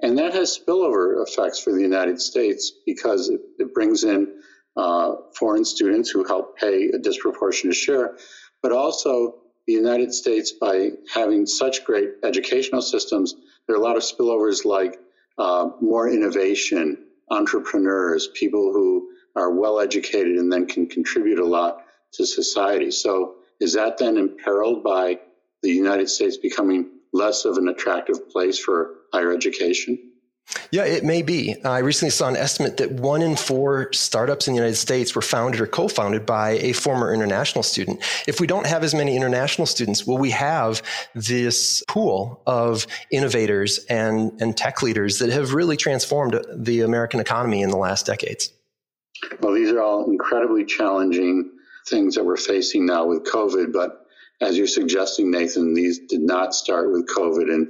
And 0.00 0.18
that 0.18 0.32
has 0.34 0.58
spillover 0.58 1.22
effects 1.26 1.58
for 1.58 1.72
the 1.72 1.82
United 1.82 2.20
States 2.20 2.72
because 2.86 3.28
it, 3.28 3.40
it 3.58 3.74
brings 3.74 4.04
in 4.04 4.40
uh, 4.78 5.16
foreign 5.34 5.64
students 5.64 6.08
who 6.08 6.24
help 6.24 6.56
pay 6.56 6.88
a 6.94 6.98
disproportionate 6.98 7.76
share, 7.76 8.16
but 8.62 8.72
also 8.72 9.34
the 9.66 9.74
United 9.74 10.14
States, 10.14 10.52
by 10.52 10.90
having 11.12 11.44
such 11.44 11.84
great 11.84 12.10
educational 12.24 12.80
systems, 12.80 13.34
there 13.66 13.76
are 13.76 13.78
a 13.78 13.82
lot 13.82 13.96
of 13.96 14.02
spillovers 14.02 14.64
like 14.64 14.98
uh, 15.36 15.68
more 15.80 16.08
innovation, 16.08 16.96
entrepreneurs, 17.30 18.28
people 18.34 18.72
who 18.72 19.10
are 19.36 19.52
well 19.52 19.78
educated 19.78 20.36
and 20.36 20.50
then 20.50 20.66
can 20.66 20.88
contribute 20.88 21.38
a 21.38 21.44
lot 21.44 21.84
to 22.14 22.24
society. 22.24 22.90
So, 22.90 23.34
is 23.60 23.74
that 23.74 23.98
then 23.98 24.16
imperiled 24.16 24.82
by 24.84 25.18
the 25.62 25.70
United 25.70 26.08
States 26.08 26.36
becoming 26.36 26.90
less 27.12 27.44
of 27.44 27.58
an 27.58 27.68
attractive 27.68 28.30
place 28.30 28.58
for 28.58 28.94
higher 29.12 29.32
education? 29.32 29.98
Yeah, 30.70 30.84
it 30.84 31.04
may 31.04 31.22
be. 31.22 31.56
I 31.64 31.78
recently 31.78 32.10
saw 32.10 32.28
an 32.28 32.36
estimate 32.36 32.78
that 32.78 32.92
one 32.92 33.22
in 33.22 33.36
four 33.36 33.92
startups 33.92 34.48
in 34.48 34.54
the 34.54 34.58
United 34.58 34.76
States 34.76 35.14
were 35.14 35.22
founded 35.22 35.60
or 35.60 35.66
co 35.66 35.88
founded 35.88 36.24
by 36.24 36.52
a 36.52 36.72
former 36.72 37.12
international 37.12 37.62
student. 37.62 38.02
If 38.26 38.40
we 38.40 38.46
don't 38.46 38.66
have 38.66 38.82
as 38.82 38.94
many 38.94 39.14
international 39.14 39.66
students, 39.66 40.06
will 40.06 40.18
we 40.18 40.30
have 40.30 40.82
this 41.14 41.82
pool 41.88 42.42
of 42.46 42.86
innovators 43.10 43.84
and, 43.90 44.32
and 44.40 44.56
tech 44.56 44.82
leaders 44.82 45.18
that 45.18 45.30
have 45.30 45.52
really 45.52 45.76
transformed 45.76 46.38
the 46.54 46.80
American 46.80 47.20
economy 47.20 47.62
in 47.62 47.70
the 47.70 47.78
last 47.78 48.06
decades? 48.06 48.52
Well, 49.40 49.54
these 49.54 49.70
are 49.70 49.82
all 49.82 50.10
incredibly 50.10 50.64
challenging 50.64 51.50
things 51.86 52.14
that 52.14 52.24
we're 52.24 52.36
facing 52.36 52.86
now 52.86 53.06
with 53.06 53.24
COVID. 53.24 53.72
But 53.72 54.06
as 54.40 54.56
you're 54.56 54.66
suggesting, 54.66 55.30
Nathan, 55.30 55.74
these 55.74 55.98
did 56.08 56.20
not 56.20 56.54
start 56.54 56.92
with 56.92 57.08
COVID. 57.08 57.52
And 57.52 57.68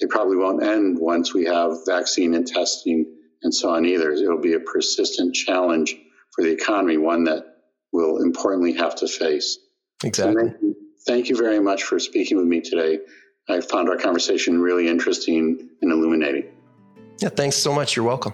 they 0.00 0.06
probably 0.06 0.36
won't 0.36 0.62
end 0.62 0.98
once 0.98 1.34
we 1.34 1.44
have 1.44 1.72
vaccine 1.86 2.34
and 2.34 2.46
testing 2.46 3.16
and 3.42 3.54
so 3.54 3.70
on 3.70 3.84
either. 3.84 4.12
It'll 4.12 4.40
be 4.40 4.54
a 4.54 4.60
persistent 4.60 5.34
challenge 5.34 5.96
for 6.32 6.42
the 6.42 6.50
economy, 6.50 6.96
one 6.96 7.24
that 7.24 7.44
we'll 7.92 8.18
importantly 8.22 8.72
have 8.74 8.94
to 8.96 9.08
face. 9.08 9.58
Exactly. 10.04 10.54
So 10.60 10.74
thank 11.06 11.28
you 11.28 11.36
very 11.36 11.60
much 11.60 11.82
for 11.84 11.98
speaking 11.98 12.36
with 12.36 12.46
me 12.46 12.60
today. 12.60 13.00
I 13.48 13.60
found 13.60 13.88
our 13.88 13.96
conversation 13.96 14.60
really 14.60 14.88
interesting 14.88 15.70
and 15.82 15.92
illuminating. 15.92 16.52
Yeah, 17.18 17.30
thanks 17.30 17.56
so 17.56 17.72
much. 17.72 17.96
You're 17.96 18.06
welcome. 18.06 18.32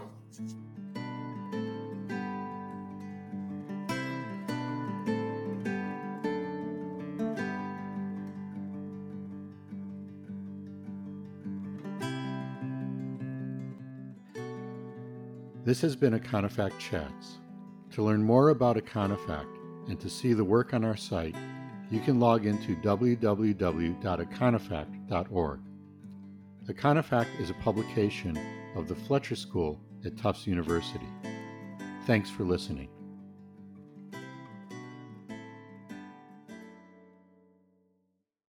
This 15.67 15.81
has 15.81 15.97
been 15.97 16.17
Econofact 16.17 16.79
Chats. 16.79 17.39
To 17.91 18.05
learn 18.05 18.23
more 18.23 18.51
about 18.51 18.77
Econofact 18.77 19.59
and 19.89 19.99
to 19.99 20.09
see 20.09 20.33
the 20.33 20.45
work 20.45 20.73
on 20.73 20.85
our 20.85 20.97
site, 20.97 21.35
you 21.91 21.99
can 21.99 22.21
log 22.21 22.47
into 22.47 22.77
www.econofact.org. 22.77 25.61
Econofact 26.69 27.41
is 27.41 27.51
a 27.51 27.55
publication 27.55 28.39
of 28.77 28.87
the 28.87 28.95
Fletcher 28.95 29.35
School 29.35 29.81
at 30.05 30.17
Tufts 30.17 30.47
University. 30.47 31.09
Thanks 32.07 32.31
for 32.31 32.45
listening. 32.45 32.89